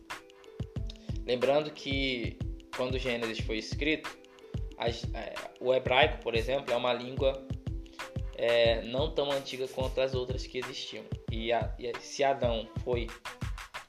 Lembrando 1.25 1.71
que 1.71 2.37
quando 2.75 2.99
Gênesis 2.99 3.39
foi 3.39 3.57
escrito, 3.57 4.20
é, 5.13 5.33
o 5.59 5.73
hebraico, 5.73 6.21
por 6.23 6.35
exemplo, 6.35 6.73
é 6.73 6.75
uma 6.75 6.93
língua 6.93 7.45
é, 8.35 8.81
não 8.81 9.11
tão 9.13 9.31
antiga 9.31 9.67
quanto 9.67 10.01
as 10.01 10.15
outras 10.15 10.47
que 10.47 10.57
existiam. 10.57 11.03
E, 11.31 11.53
a, 11.53 11.73
e 11.77 11.93
se 11.99 12.23
Adão 12.23 12.67
foi, 12.83 13.07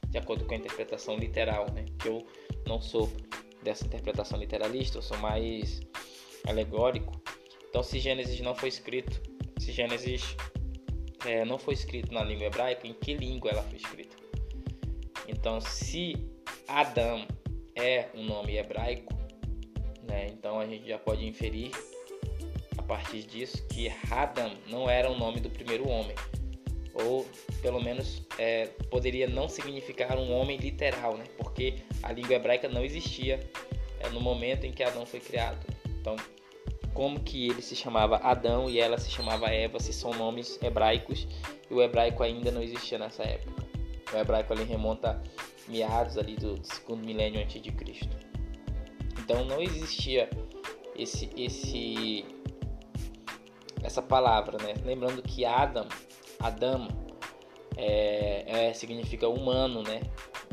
de 0.09 0.17
acordo 0.17 0.45
com 0.45 0.53
a 0.53 0.57
interpretação 0.57 1.17
literal, 1.17 1.71
né, 1.71 1.85
que 1.99 2.07
eu 2.07 2.25
não 2.67 2.79
sou 2.79 3.11
dessa 3.63 3.85
interpretação 3.85 4.39
literalista, 4.39 4.99
eu 4.99 5.01
sou 5.01 5.17
mais 5.17 5.81
alegórico. 6.47 7.19
Então, 7.69 7.81
se 7.81 7.97
Gênesis 7.99 8.39
não 8.41 8.53
foi 8.53 8.69
escrito, 8.69 9.21
se 9.57 9.71
Gênesis 9.71 10.35
é, 11.25 11.43
não 11.43 11.57
foi 11.57 11.73
escrito 11.73 12.13
na 12.13 12.23
língua 12.23 12.45
hebraica, 12.45 12.85
em 12.85 12.93
que 12.93 13.15
língua 13.15 13.51
ela 13.51 13.63
foi 13.63 13.77
escrita? 13.77 14.15
Então, 15.27 15.59
se 15.59 16.13
Adão 16.67 17.25
é 17.75 18.09
um 18.13 18.23
nome 18.23 18.57
hebraico, 18.57 19.22
né? 20.07 20.27
Então 20.27 20.59
a 20.59 20.65
gente 20.65 20.87
já 20.87 20.97
pode 20.97 21.25
inferir 21.25 21.71
a 22.77 22.81
partir 22.81 23.23
disso 23.23 23.65
que 23.67 23.91
Adam 24.11 24.51
não 24.67 24.89
era 24.89 25.09
o 25.09 25.17
nome 25.17 25.39
do 25.39 25.49
primeiro 25.49 25.87
homem, 25.87 26.15
ou 26.93 27.25
pelo 27.61 27.81
menos 27.81 28.21
é, 28.37 28.67
poderia 28.89 29.27
não 29.27 29.47
significar 29.47 30.17
um 30.17 30.31
homem 30.33 30.57
literal, 30.57 31.17
né? 31.17 31.25
porque 31.37 31.75
a 32.01 32.11
língua 32.11 32.35
hebraica 32.35 32.67
não 32.67 32.83
existia 32.83 33.39
é, 33.99 34.09
no 34.09 34.19
momento 34.19 34.65
em 34.65 34.71
que 34.71 34.83
Adão 34.83 35.05
foi 35.05 35.19
criado. 35.19 35.65
Então, 35.99 36.15
como 36.93 37.19
que 37.19 37.49
ele 37.49 37.61
se 37.61 37.75
chamava 37.75 38.17
Adão 38.17 38.69
e 38.69 38.79
ela 38.79 38.97
se 38.97 39.09
chamava 39.09 39.47
Eva, 39.47 39.79
se 39.79 39.91
são 39.91 40.11
nomes 40.11 40.61
hebraicos 40.61 41.27
e 41.69 41.73
o 41.73 41.81
hebraico 41.81 42.21
ainda 42.21 42.51
não 42.51 42.61
existia 42.61 42.99
nessa 42.99 43.23
época. 43.23 43.63
O 44.13 44.17
hebraico 44.17 44.53
ali 44.53 44.63
remonta 44.63 45.21
meados 45.67 46.17
ali 46.17 46.35
do 46.35 46.59
segundo 46.63 47.03
milênio 47.03 47.41
antes 47.41 47.59
de 47.61 47.71
Cristo. 47.71 48.22
Então 49.33 49.45
não 49.45 49.59
existia 49.59 50.29
esse 50.95 51.27
esse 51.35 52.23
essa 53.81 53.99
palavra, 53.99 54.59
né? 54.63 54.75
Lembrando 54.85 55.23
que 55.23 55.43
Adam, 55.43 55.87
Adam 56.39 56.87
é, 57.75 58.67
é, 58.67 58.73
significa 58.73 59.27
humano, 59.27 59.81
né? 59.81 60.01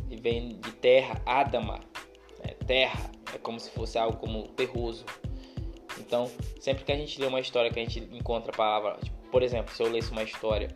E 0.09 0.17
vem 0.17 0.49
de 0.49 0.73
terra, 0.73 1.21
Adama, 1.27 1.81
né? 2.43 2.55
terra, 2.67 3.11
é 3.35 3.39
como 3.39 3.61
se 3.61 3.71
fosse 3.71 3.99
algo 3.99 4.17
como 4.17 4.49
terroso. 4.49 5.05
Então, 5.99 6.31
sempre 6.59 6.83
que 6.83 6.91
a 6.91 6.97
gente 6.97 7.21
lê 7.21 7.27
uma 7.27 7.39
história 7.39 7.71
que 7.71 7.79
a 7.79 7.85
gente 7.85 8.01
encontra 8.13 8.51
a 8.51 8.57
palavra, 8.57 8.99
tipo, 9.05 9.17
por 9.31 9.43
exemplo, 9.43 9.75
se 9.75 9.83
eu 9.83 9.91
lesse 9.91 10.11
uma 10.11 10.23
história 10.23 10.75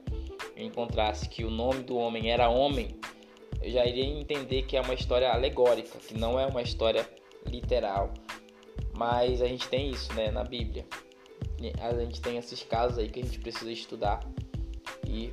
e 0.55 0.62
encontrasse 0.62 1.27
que 1.29 1.43
o 1.43 1.51
nome 1.51 1.83
do 1.83 1.97
homem 1.97 2.31
era 2.31 2.51
homem, 2.51 2.97
eu 3.62 3.71
já 3.71 3.85
iria 3.87 4.05
entender 4.05 4.62
que 4.62 4.77
é 4.77 4.81
uma 4.81 4.95
história 4.95 5.33
alegórica, 5.33 5.99
que 5.99 6.17
não 6.17 6.38
é 6.38 6.47
uma 6.47 6.61
história 6.62 7.09
literal. 7.47 8.13
Mas 8.97 9.43
a 9.43 9.47
gente 9.47 9.69
tem 9.69 9.91
isso, 9.91 10.13
né, 10.15 10.31
na 10.31 10.45
Bíblia. 10.45 10.87
A 11.81 11.95
gente 12.05 12.21
tem 12.21 12.37
esses 12.37 12.63
casos 12.63 12.99
aí 12.99 13.09
que 13.09 13.21
a 13.21 13.23
gente 13.23 13.39
precisa 13.39 13.71
estudar 13.73 14.21
e 15.09 15.33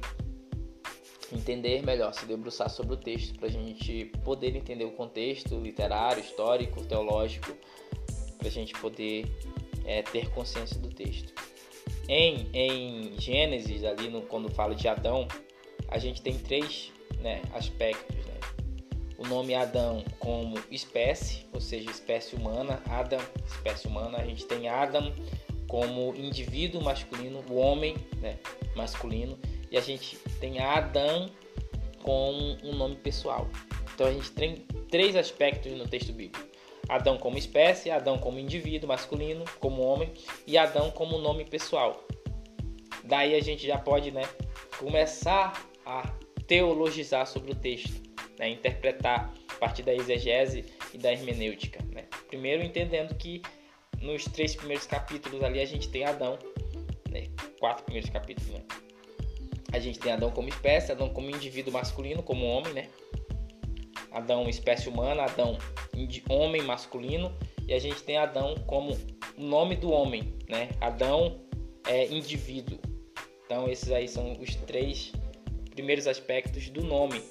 entender 1.31 1.83
melhor, 1.83 2.13
se 2.13 2.25
debruçar 2.25 2.69
sobre 2.69 2.93
o 2.93 2.97
texto 2.97 3.37
para 3.37 3.47
a 3.47 3.51
gente 3.51 4.05
poder 4.23 4.55
entender 4.55 4.85
o 4.85 4.91
contexto 4.91 5.59
literário, 5.59 6.21
histórico, 6.21 6.83
teológico, 6.85 7.55
para 8.37 8.47
a 8.47 8.51
gente 8.51 8.73
poder 8.73 9.25
é, 9.85 10.01
ter 10.01 10.29
consciência 10.31 10.79
do 10.79 10.89
texto. 10.89 11.33
em, 12.07 12.47
em 12.53 13.19
Gênesis, 13.19 13.83
ali 13.83 14.09
no, 14.09 14.21
quando 14.23 14.49
fala 14.49 14.75
de 14.75 14.87
Adão, 14.87 15.27
a 15.87 15.97
gente 15.97 16.21
tem 16.21 16.37
três 16.37 16.91
né, 17.19 17.41
aspectos. 17.53 18.20
O 19.21 19.27
nome 19.27 19.53
Adão 19.53 20.03
como 20.17 20.57
espécie, 20.71 21.45
ou 21.53 21.61
seja, 21.61 21.91
espécie 21.91 22.35
humana, 22.35 22.81
Adam, 22.89 23.19
espécie 23.45 23.85
humana. 23.85 24.17
A 24.17 24.25
gente 24.25 24.45
tem 24.45 24.67
Adam 24.67 25.13
como 25.67 26.15
indivíduo 26.15 26.81
masculino, 26.83 27.45
o 27.47 27.55
homem 27.55 27.95
né, 28.19 28.39
masculino. 28.75 29.37
E 29.69 29.77
a 29.77 29.81
gente 29.81 30.17
tem 30.39 30.59
Adão 30.59 31.29
com 32.01 32.57
um 32.63 32.73
nome 32.73 32.95
pessoal. 32.95 33.47
Então 33.93 34.07
a 34.07 34.11
gente 34.11 34.31
tem 34.31 34.55
três 34.89 35.15
aspectos 35.15 35.71
no 35.73 35.87
texto 35.87 36.11
bíblico. 36.11 36.43
Adão 36.89 37.15
como 37.15 37.37
espécie, 37.37 37.91
Adão 37.91 38.17
como 38.17 38.39
indivíduo 38.39 38.89
masculino, 38.89 39.45
como 39.59 39.83
homem, 39.83 40.11
e 40.47 40.57
Adão 40.57 40.89
como 40.89 41.19
nome 41.19 41.45
pessoal. 41.45 42.03
Daí 43.03 43.35
a 43.35 43.39
gente 43.39 43.67
já 43.67 43.77
pode 43.77 44.09
né, 44.09 44.23
começar 44.79 45.63
a 45.85 46.11
teologizar 46.47 47.27
sobre 47.27 47.51
o 47.51 47.55
texto, 47.55 48.10
né, 48.41 48.49
interpretar 48.49 49.31
a 49.47 49.55
partir 49.59 49.83
da 49.83 49.93
exegese 49.93 50.65
e 50.91 50.97
da 50.97 51.11
hermenêutica. 51.11 51.79
Né. 51.91 52.05
Primeiro 52.27 52.63
entendendo 52.63 53.13
que 53.15 53.43
nos 54.01 54.25
três 54.25 54.55
primeiros 54.55 54.87
capítulos 54.87 55.43
ali 55.43 55.61
a 55.61 55.65
gente 55.65 55.87
tem 55.87 56.03
Adão, 56.03 56.39
né, 57.11 57.27
quatro 57.59 57.83
primeiros 57.83 58.09
capítulos, 58.09 58.49
né, 58.49 58.63
a 59.71 59.79
gente 59.79 59.99
tem 59.99 60.11
Adão 60.11 60.31
como 60.31 60.49
espécie, 60.49 60.91
Adão 60.91 61.07
como 61.09 61.29
indivíduo 61.29 61.71
masculino, 61.71 62.21
como 62.21 62.45
homem, 62.45 62.73
né? 62.73 62.89
Adão 64.11 64.49
espécie 64.49 64.89
humana, 64.89 65.23
Adão 65.23 65.57
homem 66.29 66.61
masculino 66.61 67.33
e 67.65 67.73
a 67.73 67.79
gente 67.79 68.03
tem 68.03 68.17
Adão 68.17 68.55
como 68.67 68.97
nome 69.37 69.77
do 69.77 69.89
homem, 69.89 70.33
né? 70.49 70.71
Adão 70.81 71.39
é 71.87 72.05
indivíduo. 72.07 72.77
Então 73.45 73.69
esses 73.69 73.91
aí 73.91 74.09
são 74.09 74.33
os 74.41 74.55
três 74.55 75.13
primeiros 75.69 76.05
aspectos 76.05 76.67
do 76.69 76.83
nome, 76.83 77.21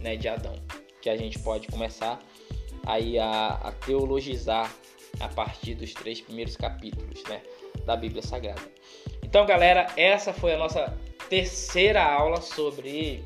né, 0.00 0.16
de 0.16 0.28
Adão, 0.28 0.54
que 1.00 1.10
a 1.10 1.16
gente 1.16 1.38
pode 1.38 1.68
começar 1.68 2.20
aí 2.86 3.18
a, 3.18 3.48
a 3.62 3.72
teologizar 3.72 4.72
a 5.20 5.28
partir 5.28 5.74
dos 5.74 5.92
três 5.92 6.20
primeiros 6.20 6.56
capítulos, 6.56 7.22
né, 7.24 7.42
da 7.84 7.96
Bíblia 7.96 8.22
Sagrada. 8.22 8.62
Então, 9.22 9.44
galera, 9.44 9.86
essa 9.96 10.32
foi 10.32 10.54
a 10.54 10.58
nossa 10.58 10.96
terceira 11.28 12.02
aula 12.02 12.40
sobre 12.40 13.24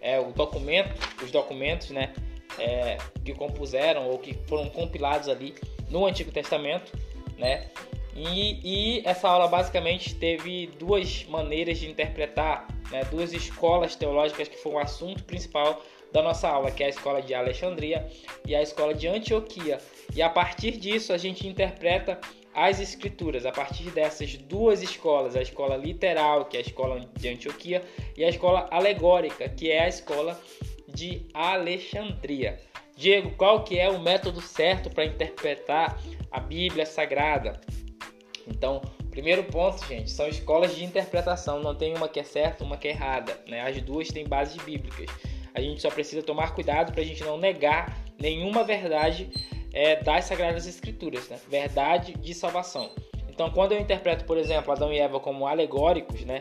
é, 0.00 0.20
o 0.20 0.32
documento, 0.32 0.94
os 1.22 1.30
documentos, 1.30 1.90
né, 1.90 2.12
é, 2.58 2.98
que 3.24 3.32
compuseram 3.34 4.08
ou 4.08 4.18
que 4.18 4.34
foram 4.46 4.68
compilados 4.68 5.28
ali 5.28 5.54
no 5.88 6.06
Antigo 6.06 6.30
Testamento, 6.30 6.92
né? 7.38 7.68
E, 8.14 8.98
e, 8.98 9.02
essa 9.06 9.28
aula 9.28 9.48
basicamente 9.48 10.14
teve 10.14 10.66
duas 10.78 11.24
maneiras 11.24 11.78
de 11.78 11.90
interpretar, 11.90 12.66
né? 12.90 13.04
duas 13.04 13.32
escolas 13.32 13.96
teológicas 13.96 14.48
que 14.48 14.56
foram 14.58 14.76
o 14.76 14.80
assunto 14.80 15.24
principal 15.24 15.82
da 16.12 16.22
nossa 16.22 16.46
aula, 16.48 16.70
que 16.70 16.82
é 16.82 16.86
a 16.86 16.90
escola 16.90 17.22
de 17.22 17.32
Alexandria 17.32 18.06
e 18.46 18.54
a 18.54 18.60
escola 18.60 18.92
de 18.92 19.08
Antioquia. 19.08 19.78
E 20.14 20.20
a 20.20 20.28
partir 20.28 20.72
disso 20.72 21.12
a 21.12 21.18
gente 21.18 21.48
interpreta 21.48 22.20
as 22.54 22.80
escrituras 22.80 23.46
a 23.46 23.52
partir 23.52 23.90
dessas 23.90 24.36
duas 24.36 24.82
escolas, 24.82 25.34
a 25.34 25.40
escola 25.40 25.74
literal, 25.74 26.44
que 26.44 26.58
é 26.58 26.60
a 26.60 26.62
escola 26.62 27.00
de 27.14 27.28
Antioquia, 27.28 27.82
e 28.14 28.22
a 28.22 28.28
escola 28.28 28.68
alegórica, 28.70 29.48
que 29.48 29.70
é 29.70 29.84
a 29.84 29.88
escola 29.88 30.38
de 30.86 31.26
Alexandria. 31.32 32.60
Diego, 32.94 33.30
qual 33.36 33.64
que 33.64 33.78
é 33.78 33.88
o 33.88 33.98
método 33.98 34.42
certo 34.42 34.90
para 34.90 35.06
interpretar 35.06 35.98
a 36.30 36.38
Bíblia 36.38 36.84
Sagrada? 36.84 37.58
Então, 38.46 38.80
primeiro 39.10 39.44
ponto, 39.44 39.84
gente, 39.86 40.10
são 40.10 40.28
escolas 40.28 40.74
de 40.74 40.84
interpretação, 40.84 41.60
não 41.60 41.74
tem 41.74 41.94
uma 41.94 42.08
que 42.08 42.20
é 42.20 42.24
certa, 42.24 42.64
uma 42.64 42.76
que 42.76 42.88
é 42.88 42.90
errada, 42.92 43.38
né? 43.46 43.60
As 43.60 43.80
duas 43.82 44.08
têm 44.08 44.26
bases 44.26 44.56
bíblicas. 44.62 45.06
A 45.54 45.60
gente 45.60 45.82
só 45.82 45.90
precisa 45.90 46.22
tomar 46.22 46.54
cuidado 46.54 46.92
para 46.92 47.02
a 47.02 47.04
gente 47.04 47.22
não 47.22 47.36
negar 47.36 47.96
nenhuma 48.18 48.64
verdade 48.64 49.30
é, 49.72 49.96
das 50.02 50.24
Sagradas 50.24 50.66
Escrituras, 50.66 51.28
né? 51.28 51.38
verdade 51.48 52.14
de 52.14 52.34
salvação. 52.34 52.90
Então, 53.28 53.50
quando 53.50 53.72
eu 53.72 53.80
interpreto, 53.80 54.24
por 54.24 54.36
exemplo, 54.36 54.72
Adão 54.72 54.92
e 54.92 54.98
Eva 54.98 55.18
como 55.18 55.46
alegóricos, 55.46 56.22
né? 56.24 56.40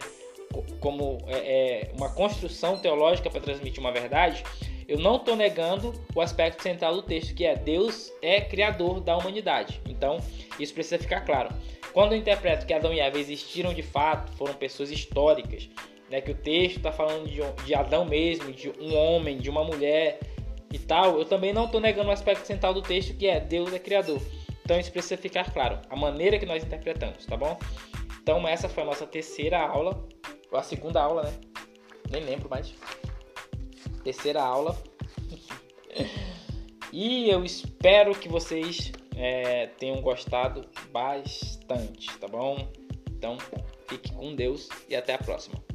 como 0.80 1.18
é, 1.28 1.38
é 1.38 1.92
uma 1.96 2.10
construção 2.10 2.78
teológica 2.78 3.30
para 3.30 3.40
transmitir 3.40 3.80
uma 3.80 3.92
verdade, 3.92 4.44
eu 4.92 5.00
não 5.00 5.16
estou 5.16 5.38
negando 5.38 5.94
o 6.14 6.20
aspecto 6.20 6.62
central 6.62 6.94
do 6.94 7.02
texto, 7.02 7.34
que 7.34 7.46
é 7.46 7.56
Deus 7.56 8.12
é 8.22 8.42
criador 8.42 9.00
da 9.00 9.16
humanidade. 9.16 9.80
Então, 9.88 10.18
isso 10.60 10.74
precisa 10.74 11.00
ficar 11.00 11.22
claro. 11.22 11.50
Quando 11.94 12.12
eu 12.12 12.18
interpreto 12.18 12.66
que 12.66 12.74
Adão 12.74 12.94
e 12.94 13.00
Eva 13.00 13.18
existiram 13.18 13.74
de 13.74 13.82
fato, 13.82 14.34
foram 14.34 14.54
pessoas 14.54 14.92
históricas, 14.92 15.70
né, 16.10 16.20
que 16.20 16.32
o 16.32 16.36
texto 16.36 16.78
está 16.78 16.92
falando 16.92 17.30
de, 17.30 17.40
de 17.64 17.74
Adão 17.74 18.04
mesmo, 18.04 18.52
de 18.52 18.70
um 18.70 18.94
homem, 18.94 19.38
de 19.38 19.50
uma 19.50 19.64
mulher, 19.64 20.20
e 20.74 20.78
tal, 20.78 21.18
eu 21.18 21.24
também 21.24 21.54
não 21.54 21.66
estou 21.66 21.80
negando 21.80 22.10
o 22.10 22.12
aspecto 22.12 22.46
central 22.46 22.74
do 22.74 22.82
texto 22.82 23.16
que 23.16 23.28
é 23.28 23.40
Deus 23.40 23.74
é 23.74 23.80
criador. 23.80 24.22
Então 24.64 24.78
isso 24.78 24.92
precisa 24.92 25.16
ficar 25.16 25.52
claro, 25.54 25.80
a 25.90 25.96
maneira 25.96 26.38
que 26.38 26.46
nós 26.46 26.64
interpretamos, 26.64 27.26
tá 27.26 27.38
bom? 27.38 27.58
Então 28.22 28.46
essa 28.46 28.68
foi 28.68 28.84
a 28.84 28.86
nossa 28.86 29.08
terceira 29.08 29.58
aula, 29.58 30.06
ou 30.52 30.60
a 30.60 30.64
segunda 30.64 31.02
aula, 31.02 31.24
né? 31.24 31.34
Nem 32.10 32.24
lembro 32.24 32.50
mais. 32.50 32.74
Terceira 34.04 34.42
aula. 34.42 34.82
e 36.92 37.30
eu 37.30 37.44
espero 37.44 38.14
que 38.14 38.28
vocês 38.28 38.92
é, 39.16 39.68
tenham 39.78 40.02
gostado 40.02 40.68
bastante, 40.92 42.18
tá 42.18 42.28
bom? 42.28 42.68
Então 43.10 43.38
fique 43.88 44.12
com 44.14 44.36
Deus 44.36 44.68
e 44.90 44.96
até 44.96 45.14
a 45.14 45.18
próxima. 45.18 45.71